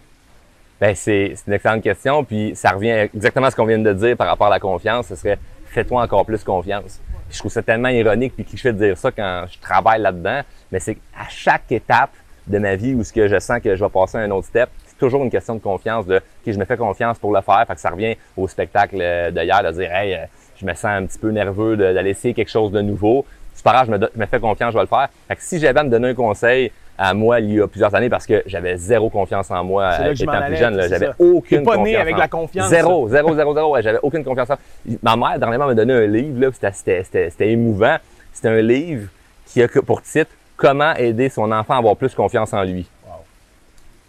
Bien, 0.78 0.94
c'est 0.94 1.34
une 1.46 1.54
excellente 1.54 1.82
question, 1.82 2.24
puis 2.24 2.54
ça 2.54 2.72
revient 2.72 3.08
exactement 3.14 3.46
à 3.46 3.50
ce 3.50 3.56
qu'on 3.56 3.64
vient 3.64 3.78
de 3.78 3.92
dire 3.94 4.18
par 4.18 4.26
rapport 4.26 4.48
à 4.48 4.50
la 4.50 4.60
confiance. 4.60 5.06
Ce 5.06 5.16
serait 5.16 5.38
fais-toi 5.64 6.02
encore 6.02 6.26
plus 6.26 6.44
confiance. 6.44 7.00
je 7.30 7.38
trouve 7.38 7.50
ça 7.50 7.62
tellement 7.62 7.88
ironique 7.88 8.34
puis 8.34 8.44
cliché 8.44 8.70
de 8.70 8.76
dire 8.76 8.98
ça 8.98 9.12
quand 9.12 9.46
je 9.50 9.58
travaille 9.60 10.02
là-dedans, 10.02 10.42
mais 10.70 10.78
c'est 10.78 10.98
à 11.18 11.26
chaque 11.30 11.72
étape 11.72 12.12
de 12.46 12.58
ma 12.58 12.76
vie 12.76 12.92
où 12.92 13.02
ce 13.02 13.14
que 13.14 13.28
je 13.28 13.38
sens 13.38 13.62
que 13.62 13.74
je 13.74 13.82
vais 13.82 13.90
passer 13.90 14.18
à 14.18 14.20
un 14.20 14.30
autre 14.30 14.48
step, 14.48 14.68
toujours 14.98 15.22
une 15.24 15.30
question 15.30 15.54
de 15.54 15.60
confiance, 15.60 16.06
de 16.06 16.20
que 16.44 16.52
je 16.52 16.58
me 16.58 16.64
fais 16.64 16.76
confiance 16.76 17.18
pour 17.18 17.32
le 17.34 17.40
faire. 17.40 17.64
Fait 17.66 17.74
que 17.74 17.80
ça 17.80 17.90
revient 17.90 18.16
au 18.36 18.48
spectacle 18.48 18.96
d'hier 18.96 19.62
de 19.62 19.70
dire 19.72 19.92
Hey, 19.92 20.14
euh, 20.14 20.18
je 20.56 20.66
me 20.66 20.74
sens 20.74 20.84
un 20.86 21.06
petit 21.06 21.18
peu 21.18 21.30
nerveux 21.30 21.76
d'aller 21.76 22.10
essayer 22.10 22.34
quelque 22.34 22.50
chose 22.50 22.70
de 22.70 22.80
nouveau. 22.80 23.24
C'est 23.54 23.64
pas 23.64 23.72
grave, 23.72 23.86
je 23.86 24.18
me, 24.20 24.26
fais 24.26 24.40
confiance, 24.40 24.72
je 24.72 24.78
vais 24.78 24.82
le 24.82 24.88
faire. 24.88 25.08
Fait 25.28 25.36
que 25.36 25.42
si 25.42 25.58
j'avais 25.58 25.78
à 25.78 25.84
me 25.84 25.90
donner 25.90 26.08
un 26.08 26.14
conseil 26.14 26.72
à 26.96 27.12
moi 27.12 27.40
il 27.40 27.54
y 27.54 27.60
a 27.60 27.66
plusieurs 27.66 27.92
années 27.94 28.08
parce 28.08 28.24
que 28.24 28.42
j'avais 28.46 28.76
zéro 28.76 29.10
confiance 29.10 29.50
en 29.50 29.64
moi 29.64 30.10
étant 30.10 30.42
plus 30.46 30.56
jeune, 30.56 30.80
j'avais 30.88 31.10
aucune 31.18 31.64
pas 31.64 31.76
né 31.76 31.96
avec 31.96 32.16
la 32.16 32.28
confiance. 32.28 32.68
Zéro, 32.68 33.08
zéro, 33.08 33.34
zéro, 33.34 33.54
zéro. 33.54 33.76
j'avais 33.80 33.98
aucune 34.02 34.24
confiance 34.24 34.50
en 34.50 34.56
Ma 35.02 35.16
mère, 35.16 35.38
dernièrement, 35.38 35.66
m'a 35.66 35.74
donné 35.74 35.92
un 35.92 36.06
livre, 36.06 36.40
là, 36.40 36.70
c'était 36.72 37.50
émouvant. 37.50 37.96
C'était 38.32 38.48
un 38.48 38.60
livre 38.60 39.08
qui 39.46 39.62
a 39.62 39.68
pour 39.68 40.02
titre 40.02 40.30
Comment 40.56 40.94
aider 40.94 41.28
son 41.28 41.50
enfant 41.50 41.74
à 41.74 41.78
avoir 41.78 41.96
plus 41.96 42.14
confiance 42.14 42.52
en 42.52 42.62
lui. 42.62 42.86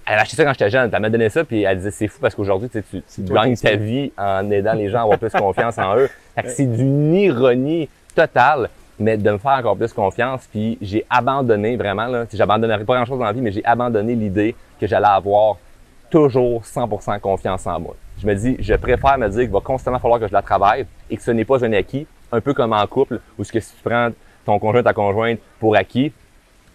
Elle 0.06 0.20
a 0.20 0.22
acheté 0.22 0.36
ça 0.36 0.44
quand 0.44 0.54
j'étais 0.54 0.70
jeune. 0.70 0.90
Elle 0.94 1.02
m'a 1.02 1.10
donné 1.10 1.30
ça, 1.30 1.44
puis 1.44 1.64
elle 1.64 1.78
disait 1.78 1.92
c'est 1.92 2.08
fou 2.08 2.20
parce 2.22 2.36
qu'aujourd'hui, 2.36 2.70
tu, 2.70 2.84
tu, 2.84 3.02
tu 3.02 3.22
gagnes 3.24 3.58
ta 3.58 3.76
vie 3.76 4.12
en 4.18 4.50
aidant 4.52 4.74
les 4.74 4.90
gens 4.90 5.00
à 5.00 5.02
avoir 5.04 5.18
plus 5.18 5.32
confiance 5.38 5.78
en 5.78 5.98
eux. 5.98 6.10
c'est 6.46 6.66
d'une 6.66 7.14
ironie 7.16 7.90
totale, 8.14 8.70
mais 9.00 9.18
de 9.18 9.32
me 9.32 9.38
faire 9.38 9.54
encore 9.54 9.76
plus 9.76 9.92
confiance. 9.94 10.48
Puis 10.52 10.78
j'ai 10.82 11.06
abandonné 11.10 11.76
vraiment, 11.76 12.06
là, 12.06 12.26
j'abandonnerai 12.32 12.86
pas 12.86 12.96
grand-chose 12.96 13.20
dans 13.20 13.26
la 13.26 13.34
vie, 13.34 13.42
mais 13.42 13.52
j'ai 13.52 13.66
abandonné 13.66 14.16
l'idée 14.16 14.56
que 14.80 14.86
j'allais 14.86 15.08
avoir 15.08 15.58
toujours 16.10 16.62
100% 16.64 17.20
confiance 17.20 17.66
en 17.66 17.80
moi. 17.80 17.96
Je 18.22 18.28
me 18.28 18.36
dis, 18.36 18.56
je 18.60 18.74
préfère 18.76 19.18
me 19.18 19.28
dire 19.28 19.42
qu'il 19.42 19.52
va 19.52 19.60
constamment 19.60 20.00
falloir 20.00 20.20
que 20.20 20.28
je 20.28 20.34
la 20.34 20.42
travaille 20.42 20.86
et 21.10 21.18
que 21.18 21.24
ce 21.24 21.32
n'est 21.32 21.46
pas 21.46 21.64
un 21.66 21.74
acquis, 21.74 22.08
un 22.32 22.42
peu 22.42 22.54
comme 22.54 22.74
en 22.74 22.88
couple, 22.88 23.20
où 23.38 23.44
ce 23.44 23.52
que 23.52 23.60
si 23.60 23.76
tu 23.76 23.84
prends 23.84 24.10
ton 24.46 24.60
conjoint, 24.60 24.84
ta 24.84 24.94
conjointe 24.94 25.40
pour 25.60 25.76
acquis, 25.76 26.14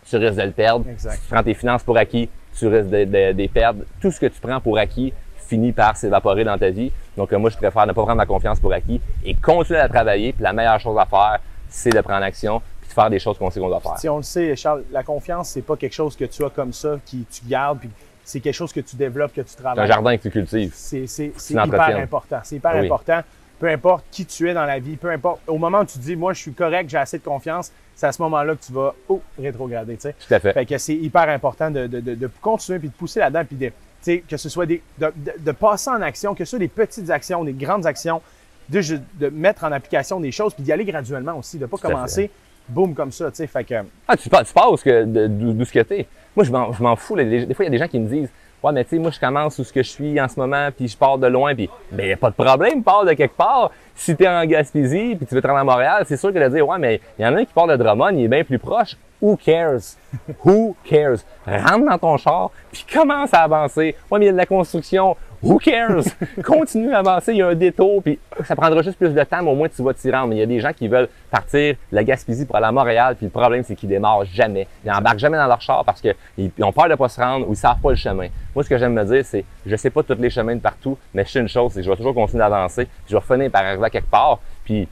tu 0.08 0.16
risques 0.16 0.36
de 0.36 0.42
le 0.42 0.50
perdre. 0.50 0.84
Si 0.96 1.08
tu 1.08 1.28
prends 1.30 1.42
tes 1.42 1.54
finances 1.54 1.82
pour 1.82 1.96
acquis, 1.96 2.28
tu 2.56 2.66
risques 2.66 2.90
de, 2.90 3.32
les 3.32 3.48
perdre. 3.48 3.84
Tout 4.00 4.10
ce 4.10 4.20
que 4.20 4.26
tu 4.26 4.40
prends 4.40 4.60
pour 4.60 4.78
acquis 4.78 5.12
finit 5.48 5.72
par 5.72 5.96
s'évaporer 5.96 6.44
dans 6.44 6.56
ta 6.56 6.70
vie. 6.70 6.92
Donc, 7.16 7.32
euh, 7.32 7.38
moi, 7.38 7.50
je 7.50 7.56
préfère 7.56 7.86
ne 7.86 7.92
pas 7.92 8.02
prendre 8.02 8.16
ma 8.16 8.26
confiance 8.26 8.60
pour 8.60 8.72
acquis 8.72 9.00
et 9.24 9.34
continuer 9.34 9.80
à 9.80 9.88
travailler. 9.88 10.32
Puis 10.32 10.42
la 10.42 10.52
meilleure 10.52 10.78
chose 10.78 10.96
à 10.98 11.06
faire, 11.06 11.38
c'est 11.68 11.90
de 11.90 12.00
prendre 12.00 12.22
action 12.22 12.62
puis 12.80 12.88
de 12.88 12.94
faire 12.94 13.10
des 13.10 13.18
choses 13.18 13.36
qu'on 13.36 13.50
sait 13.50 13.60
qu'on 13.60 13.68
doit 13.68 13.80
faire. 13.80 13.98
Si 13.98 14.08
on 14.08 14.18
le 14.18 14.22
sait, 14.22 14.54
Charles, 14.56 14.84
la 14.90 15.02
confiance, 15.02 15.50
c'est 15.50 15.62
pas 15.62 15.76
quelque 15.76 15.92
chose 15.92 16.16
que 16.16 16.24
tu 16.24 16.44
as 16.44 16.50
comme 16.50 16.72
ça, 16.72 16.96
qui 17.04 17.26
tu 17.30 17.42
gardes, 17.46 17.80
puis 17.80 17.90
c'est 18.24 18.40
quelque 18.40 18.54
chose 18.54 18.72
que 18.72 18.80
tu 18.80 18.96
développes, 18.96 19.32
que 19.32 19.40
tu 19.40 19.54
travailles. 19.56 19.86
C'est 19.86 19.92
un 19.92 19.94
jardin 19.94 20.16
que 20.16 20.22
tu 20.22 20.30
cultives. 20.30 20.72
C'est 20.74 21.32
hyper 21.50 21.96
important. 21.96 22.40
C'est 22.44 22.56
hyper 22.56 22.76
important. 22.76 23.20
Peu 23.60 23.68
importe 23.68 24.06
qui 24.10 24.24
tu 24.24 24.48
es 24.48 24.54
dans 24.54 24.64
la 24.64 24.78
vie, 24.78 24.96
peu 24.96 25.10
importe. 25.10 25.42
Au 25.46 25.58
moment 25.58 25.80
où 25.80 25.84
tu 25.84 25.98
dis, 25.98 26.16
moi, 26.16 26.32
je 26.32 26.40
suis 26.40 26.52
correct, 26.52 26.88
j'ai 26.88 26.96
assez 26.96 27.18
de 27.18 27.22
confiance, 27.22 27.70
c'est 27.94 28.06
à 28.06 28.12
ce 28.12 28.22
moment-là 28.22 28.54
que 28.54 28.64
tu 28.64 28.72
vas 28.72 28.94
oh, 29.08 29.20
rétrograder. 29.38 29.96
Tu 29.96 30.00
sais. 30.00 30.14
Tout 30.14 30.34
à 30.34 30.40
fait. 30.40 30.54
Fait 30.54 30.64
que 30.64 30.78
c'est 30.78 30.94
hyper 30.94 31.28
important 31.28 31.70
de, 31.70 31.86
de, 31.86 32.00
de, 32.00 32.30
continuer 32.40 32.78
puis 32.78 32.88
de 32.88 32.94
pousser 32.94 33.20
là-dedans 33.20 33.44
puis 33.44 33.56
de, 33.56 34.22
que 34.26 34.36
ce 34.38 34.48
soit 34.48 34.64
des, 34.64 34.82
de, 34.98 35.52
passer 35.52 35.90
en 35.90 36.00
action, 36.00 36.34
que 36.34 36.44
ce 36.46 36.50
soit 36.50 36.58
des 36.58 36.68
petites 36.68 37.10
actions, 37.10 37.44
des 37.44 37.52
grandes 37.52 37.84
actions, 37.84 38.22
de, 38.70 38.80
de 39.18 39.28
mettre 39.28 39.64
en 39.64 39.72
application 39.72 40.20
des 40.20 40.32
choses 40.32 40.54
puis 40.54 40.62
d'y 40.62 40.72
aller 40.72 40.86
graduellement 40.86 41.36
aussi, 41.36 41.58
de 41.58 41.66
pas 41.66 41.76
commencer 41.76 42.30
boum 42.66 42.94
comme 42.94 43.12
ça. 43.12 43.30
Tu 43.30 43.36
sais. 43.36 43.46
Fait 43.46 43.64
que... 43.64 43.74
Ah, 44.08 44.16
tu, 44.16 44.22
tu 44.22 44.30
passes 44.30 44.54
d'où 44.54 45.64
ce 45.64 45.72
que 45.72 45.80
t'es. 45.80 46.06
Moi, 46.34 46.44
je 46.44 46.50
m'en 46.50 46.96
fous. 46.96 47.16
Des 47.16 47.52
fois, 47.52 47.64
il 47.64 47.66
y 47.66 47.68
a 47.68 47.70
des 47.70 47.78
gens 47.78 47.88
qui 47.88 47.98
me 47.98 48.08
disent 48.08 48.30
Ouais, 48.62 48.72
mais 48.72 48.84
tu 48.84 48.90
sais, 48.90 48.98
moi, 48.98 49.10
je 49.10 49.18
commence 49.18 49.58
où 49.58 49.64
ce 49.64 49.72
que 49.72 49.82
je 49.82 49.88
suis 49.88 50.20
en 50.20 50.28
ce 50.28 50.38
moment, 50.38 50.68
puis 50.76 50.86
je 50.86 50.96
pars 50.96 51.16
de 51.16 51.26
loin, 51.26 51.54
puis 51.54 51.70
ben, 51.90 52.06
y 52.06 52.12
a 52.12 52.16
pas 52.16 52.28
de 52.28 52.34
problème, 52.34 52.82
pars 52.82 53.06
de 53.06 53.12
quelque 53.14 53.36
part. 53.36 53.70
Si 53.94 54.14
tu 54.14 54.24
es 54.24 54.28
en 54.28 54.44
Gaspésie, 54.44 55.16
puis 55.16 55.26
tu 55.26 55.34
veux 55.34 55.40
te 55.40 55.46
rendre 55.46 55.60
à 55.60 55.64
Montréal, 55.64 56.04
c'est 56.06 56.18
sûr 56.18 56.32
que 56.32 56.38
de 56.38 56.48
dire, 56.48 56.68
ouais, 56.68 56.78
mais 56.78 57.00
il 57.18 57.22
y 57.22 57.26
en 57.26 57.34
a 57.34 57.40
un 57.40 57.44
qui 57.44 57.52
part 57.54 57.66
de 57.66 57.76
Drummond, 57.76 58.10
il 58.10 58.24
est 58.24 58.28
bien 58.28 58.44
plus 58.44 58.58
proche. 58.58 58.96
Who 59.20 59.36
cares? 59.36 59.96
Who 60.44 60.74
cares? 60.84 61.24
Rentre 61.46 61.86
dans 61.86 61.98
ton 61.98 62.16
char, 62.16 62.50
puis 62.72 62.84
commence 62.90 63.34
à 63.34 63.42
avancer. 63.42 63.94
Ouais, 64.10 64.18
mais 64.18 64.26
il 64.26 64.28
y 64.28 64.30
a 64.30 64.32
de 64.32 64.36
la 64.38 64.46
construction. 64.46 65.16
Who 65.42 65.58
cares? 65.58 66.04
Continue 66.44 66.92
à 66.92 66.98
avancer, 66.98 67.32
il 67.32 67.38
y 67.38 67.42
a 67.42 67.48
un 67.48 67.54
détour, 67.54 68.02
puis 68.02 68.18
ça 68.44 68.54
prendra 68.56 68.82
juste 68.82 68.98
plus 68.98 69.14
de 69.14 69.24
temps, 69.24 69.42
mais 69.42 69.50
au 69.50 69.54
moins 69.54 69.68
tu 69.68 69.82
vas 69.82 69.94
t'y 69.94 70.10
rendre. 70.10 70.28
Mais 70.28 70.36
il 70.36 70.38
y 70.40 70.42
a 70.42 70.46
des 70.46 70.60
gens 70.60 70.72
qui 70.72 70.88
veulent 70.88 71.08
partir 71.30 71.74
de 71.74 71.96
la 71.96 72.04
Gaspésie 72.04 72.46
pour 72.46 72.56
aller 72.56 72.66
à 72.66 72.72
Montréal, 72.72 73.16
puis 73.16 73.26
le 73.26 73.30
problème, 73.30 73.62
c'est 73.62 73.74
qu'ils 73.74 73.88
démarrent 73.88 74.24
jamais. 74.24 74.66
Ils 74.84 74.90
embarquent 74.90 75.18
jamais 75.18 75.38
dans 75.38 75.46
leur 75.46 75.60
char 75.60 75.84
parce 75.84 76.00
qu'ils 76.00 76.50
ont 76.60 76.72
peur 76.72 76.88
de 76.88 76.94
pas 76.94 77.08
se 77.08 77.20
rendre 77.20 77.48
ou 77.48 77.52
ils 77.52 77.56
savent 77.56 77.80
pas 77.80 77.90
le 77.90 77.96
chemin. 77.96 78.28
Moi, 78.54 78.64
ce 78.64 78.68
que 78.68 78.78
j'aime 78.78 78.94
me 78.94 79.04
dire, 79.04 79.24
c'est 79.24 79.44
je 79.66 79.76
sais 79.76 79.90
pas 79.90 80.02
tous 80.02 80.14
les 80.18 80.30
chemins 80.30 80.56
de 80.56 80.60
partout, 80.60 80.98
mais 81.14 81.24
je 81.24 81.30
sais 81.30 81.40
une 81.40 81.48
chose, 81.48 81.72
c'est 81.72 81.80
que 81.80 81.84
je 81.86 81.90
vais 81.90 81.96
toujours 81.96 82.14
continuer 82.14 82.40
d'avancer, 82.40 82.88
je 83.08 83.16
vais 83.16 83.22
finir 83.22 83.50
par 83.50 83.64
arriver 83.64 83.84
à 83.84 83.90
quelque 83.90 84.10
part, 84.10 84.40
puis 84.64 84.88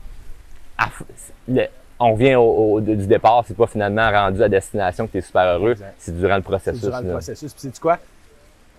on 2.00 2.12
revient 2.12 2.36
au, 2.36 2.80
du 2.80 3.06
départ, 3.06 3.44
c'est 3.46 3.56
pas 3.56 3.66
finalement 3.66 4.10
rendu 4.10 4.42
à 4.42 4.48
destination 4.48 5.06
que 5.06 5.12
tu 5.12 5.18
es 5.18 5.22
super 5.22 5.58
heureux, 5.58 5.74
c'est 5.98 6.16
durant 6.16 6.36
le 6.36 6.42
processus. 6.42 6.82
Durant 6.82 7.00
le 7.00 7.10
processus. 7.10 7.52
Puis, 7.52 7.62
sais 7.72 7.80
quoi? 7.80 7.98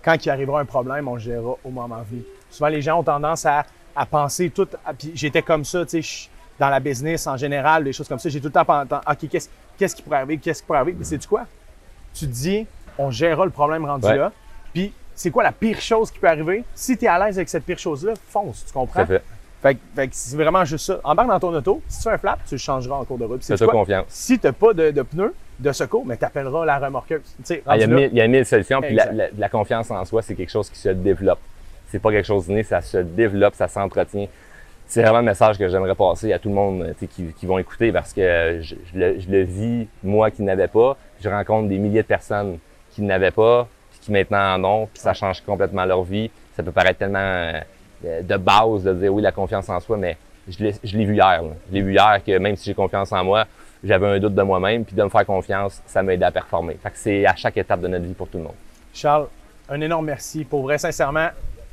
quand 0.02 0.24
il 0.24 0.30
arrivera 0.30 0.60
un 0.60 0.64
problème, 0.64 1.08
on 1.08 1.14
le 1.14 1.20
gérera 1.20 1.56
au 1.64 1.70
moment 1.70 2.02
venu. 2.08 2.22
Souvent, 2.50 2.68
les 2.68 2.82
gens 2.82 2.98
ont 2.98 3.02
tendance 3.02 3.46
à, 3.46 3.64
penser 4.10 4.50
tout. 4.50 4.68
Puis 4.98 5.12
j'étais 5.14 5.42
comme 5.42 5.64
ça, 5.64 5.84
tu 5.84 6.02
sais, 6.02 6.28
dans 6.58 6.70
la 6.70 6.80
business 6.80 7.26
en 7.26 7.36
général, 7.36 7.84
des 7.84 7.92
choses 7.92 8.08
comme 8.08 8.18
ça. 8.18 8.28
J'ai 8.28 8.40
tout 8.40 8.46
le 8.46 8.52
temps 8.52 8.64
pensé, 8.64 8.88
OK, 8.94 9.40
qu'est-ce 9.76 9.94
qui 9.94 10.02
pourrait 10.02 10.18
arriver? 10.18 10.38
Qu'est-ce 10.38 10.62
qui 10.62 10.66
pourrait 10.66 10.78
arriver? 10.78 10.96
Mais 10.98 11.04
c'est 11.04 11.18
tu 11.18 11.28
quoi? 11.28 11.46
Tu 12.14 12.26
te 12.26 12.32
dis, 12.32 12.66
on 12.96 13.10
gérera 13.10 13.44
le 13.44 13.50
problème 13.50 13.84
rendu 13.84 14.06
là. 14.06 14.32
Puis 14.72 14.92
c'est 15.14 15.30
quoi 15.30 15.42
la 15.42 15.52
pire 15.52 15.80
chose 15.80 16.10
qui 16.10 16.18
peut 16.18 16.28
arriver? 16.28 16.64
Si 16.74 16.96
tu 16.96 17.04
es 17.04 17.08
à 17.08 17.18
l'aise 17.18 17.36
avec 17.36 17.48
cette 17.48 17.64
pire 17.64 17.78
chose-là, 17.78 18.14
fonce, 18.28 18.64
tu 18.66 18.72
comprends? 18.72 19.04
Fait, 19.04 19.22
fait 19.62 19.74
que 19.74 20.08
c'est 20.12 20.36
vraiment 20.36 20.64
juste 20.64 20.86
ça. 20.86 21.00
Embarque 21.04 21.28
dans 21.28 21.40
ton 21.40 21.54
auto. 21.54 21.82
Si 21.86 21.98
tu 21.98 22.04
fais 22.04 22.14
un 22.14 22.18
flap, 22.18 22.38
tu 22.46 22.54
le 22.54 22.58
changeras 22.58 22.96
en 22.96 23.04
cours 23.04 23.18
de 23.18 23.24
route. 23.24 23.46
Confiance. 23.66 24.06
Si 24.08 24.38
tu 24.38 24.46
n'as 24.46 24.52
pas 24.52 24.72
de, 24.72 25.02
pneus 25.02 25.34
de 25.58 25.72
secours, 25.72 26.06
mais 26.06 26.16
tu 26.16 26.24
appelleras 26.24 26.64
la 26.64 26.78
remorqueuse. 26.78 27.36
Ah, 27.66 27.76
il, 27.76 27.80
y 27.80 27.84
a 27.84 27.86
mille, 27.86 28.08
il 28.10 28.16
y 28.16 28.20
a 28.22 28.28
mille 28.28 28.46
solutions. 28.46 28.80
Puis 28.80 28.96
la, 29.36 29.48
confiance 29.50 29.90
en 29.90 30.04
soi, 30.06 30.22
c'est 30.22 30.34
quelque 30.34 30.50
chose 30.50 30.70
qui 30.70 30.78
se 30.78 30.88
développe. 30.88 31.40
C'est 31.88 31.98
pas 31.98 32.10
quelque 32.10 32.26
chose 32.26 32.46
de 32.46 32.52
né, 32.52 32.62
ça 32.62 32.80
se 32.80 32.98
développe, 32.98 33.54
ça 33.54 33.68
s'entretient. 33.68 34.28
C'est 34.86 35.02
vraiment 35.02 35.18
le 35.18 35.24
message 35.24 35.58
que 35.58 35.68
j'aimerais 35.68 35.94
passer 35.94 36.32
à 36.32 36.38
tout 36.38 36.48
le 36.48 36.54
monde 36.54 36.94
qui, 36.98 37.32
qui 37.38 37.46
vont 37.46 37.58
écouter 37.58 37.92
parce 37.92 38.12
que 38.12 38.60
je, 38.62 38.74
le, 38.94 39.42
vis, 39.42 39.86
moi 40.02 40.30
qui 40.30 40.42
n'avais 40.42 40.68
pas. 40.68 40.96
Je 41.20 41.28
rencontre 41.28 41.68
des 41.68 41.78
milliers 41.78 42.02
de 42.02 42.08
personnes 42.08 42.58
qui 42.92 43.02
n'avaient 43.02 43.30
pas, 43.30 43.68
puis 43.90 44.00
qui 44.00 44.12
maintenant 44.12 44.54
en 44.54 44.64
ont, 44.64 44.86
puis 44.86 45.00
ça 45.00 45.12
change 45.12 45.42
complètement 45.42 45.84
leur 45.84 46.02
vie. 46.02 46.30
Ça 46.56 46.62
peut 46.62 46.72
paraître 46.72 46.98
tellement 46.98 47.52
euh, 48.04 48.20
euh, 48.20 48.22
de 48.22 48.36
base 48.36 48.84
de 48.84 48.92
dire 48.94 49.12
oui, 49.12 49.22
la 49.22 49.32
confiance 49.32 49.68
en 49.68 49.80
soi, 49.80 49.96
mais 49.96 50.16
je 50.48 50.62
l'ai 50.64 51.04
vu 51.04 51.14
hier. 51.14 51.42
Je 51.68 51.74
l'ai 51.74 51.82
vu 51.82 51.92
hier 51.92 52.20
que 52.24 52.38
même 52.38 52.56
si 52.56 52.66
j'ai 52.66 52.74
confiance 52.74 53.12
en 53.12 53.24
moi, 53.24 53.46
j'avais 53.82 54.06
un 54.06 54.18
doute 54.18 54.34
de 54.34 54.42
moi-même, 54.42 54.84
puis 54.84 54.94
de 54.94 55.02
me 55.02 55.08
faire 55.08 55.24
confiance, 55.24 55.82
ça 55.86 56.02
m'a 56.02 56.14
aidé 56.14 56.24
à 56.24 56.30
performer. 56.30 56.76
Fait 56.82 56.90
que 56.90 56.98
c'est 56.98 57.26
à 57.26 57.34
chaque 57.34 57.56
étape 57.56 57.80
de 57.80 57.88
notre 57.88 58.04
vie 58.04 58.14
pour 58.14 58.28
tout 58.28 58.38
le 58.38 58.44
monde. 58.44 58.54
Charles, 58.92 59.28
un 59.68 59.80
énorme 59.80 60.06
merci. 60.06 60.44
Pour 60.44 60.62
vrai, 60.62 60.78
sincèrement, 60.78 61.28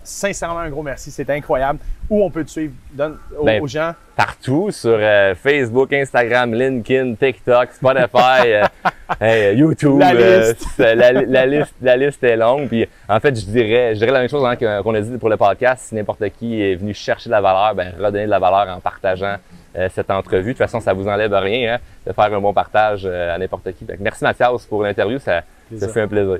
sincèrement, 0.07 0.59
un 0.59 0.69
gros 0.69 0.83
merci. 0.83 1.11
C'est 1.11 1.29
incroyable. 1.29 1.79
Où 2.09 2.23
on 2.23 2.29
peut 2.29 2.45
te 2.45 2.49
suivre 2.49 2.73
donne, 2.91 3.17
aux, 3.37 3.43
ben, 3.43 3.65
gens? 3.67 3.93
Partout, 4.15 4.71
sur 4.71 4.97
euh, 4.97 5.35
Facebook, 5.35 5.91
Instagram, 5.91 6.53
LinkedIn, 6.53 7.15
TikTok, 7.15 7.73
Spotify, 7.73 8.45
euh, 8.45 8.63
euh, 9.21 9.53
YouTube. 9.53 9.99
La 9.99 10.13
liste. 10.13 10.65
la, 10.77 11.45
liste. 11.45 11.75
la 11.81 11.97
liste 11.97 12.23
est 12.23 12.37
longue. 12.37 12.67
Puis, 12.67 12.87
en 13.09 13.19
fait, 13.19 13.39
je 13.39 13.45
dirais, 13.45 13.93
je 13.93 13.99
dirais 13.99 14.11
la 14.11 14.19
même 14.19 14.29
chose 14.29 14.45
hein, 14.45 14.55
qu'on 14.55 14.95
a 14.95 15.01
dit 15.01 15.17
pour 15.17 15.29
le 15.29 15.37
podcast. 15.37 15.87
Si 15.89 15.95
n'importe 15.95 16.23
qui 16.39 16.61
est 16.61 16.75
venu 16.75 16.93
chercher 16.93 17.29
de 17.29 17.31
la 17.31 17.41
valeur, 17.41 17.75
ben, 17.75 17.93
redonner 17.99 18.25
de 18.25 18.31
la 18.31 18.39
valeur 18.39 18.75
en 18.75 18.79
partageant 18.79 19.35
cette 19.91 20.09
entrevue. 20.09 20.45
De 20.45 20.49
toute 20.53 20.57
façon, 20.57 20.79
ça 20.79 20.91
vous 20.91 21.07
enlève 21.07 21.31
rien 21.35 21.75
hein, 21.75 21.77
de 22.07 22.11
faire 22.11 22.33
un 22.33 22.41
bon 22.41 22.51
partage 22.51 23.05
à 23.05 23.37
n'importe 23.37 23.71
qui. 23.73 23.85
merci 23.99 24.23
Mathias 24.23 24.65
pour 24.65 24.81
l'interview. 24.81 25.19
Ça, 25.19 25.43
ça 25.77 25.87
fait 25.87 26.01
un 26.01 26.07
plaisir. 26.07 26.39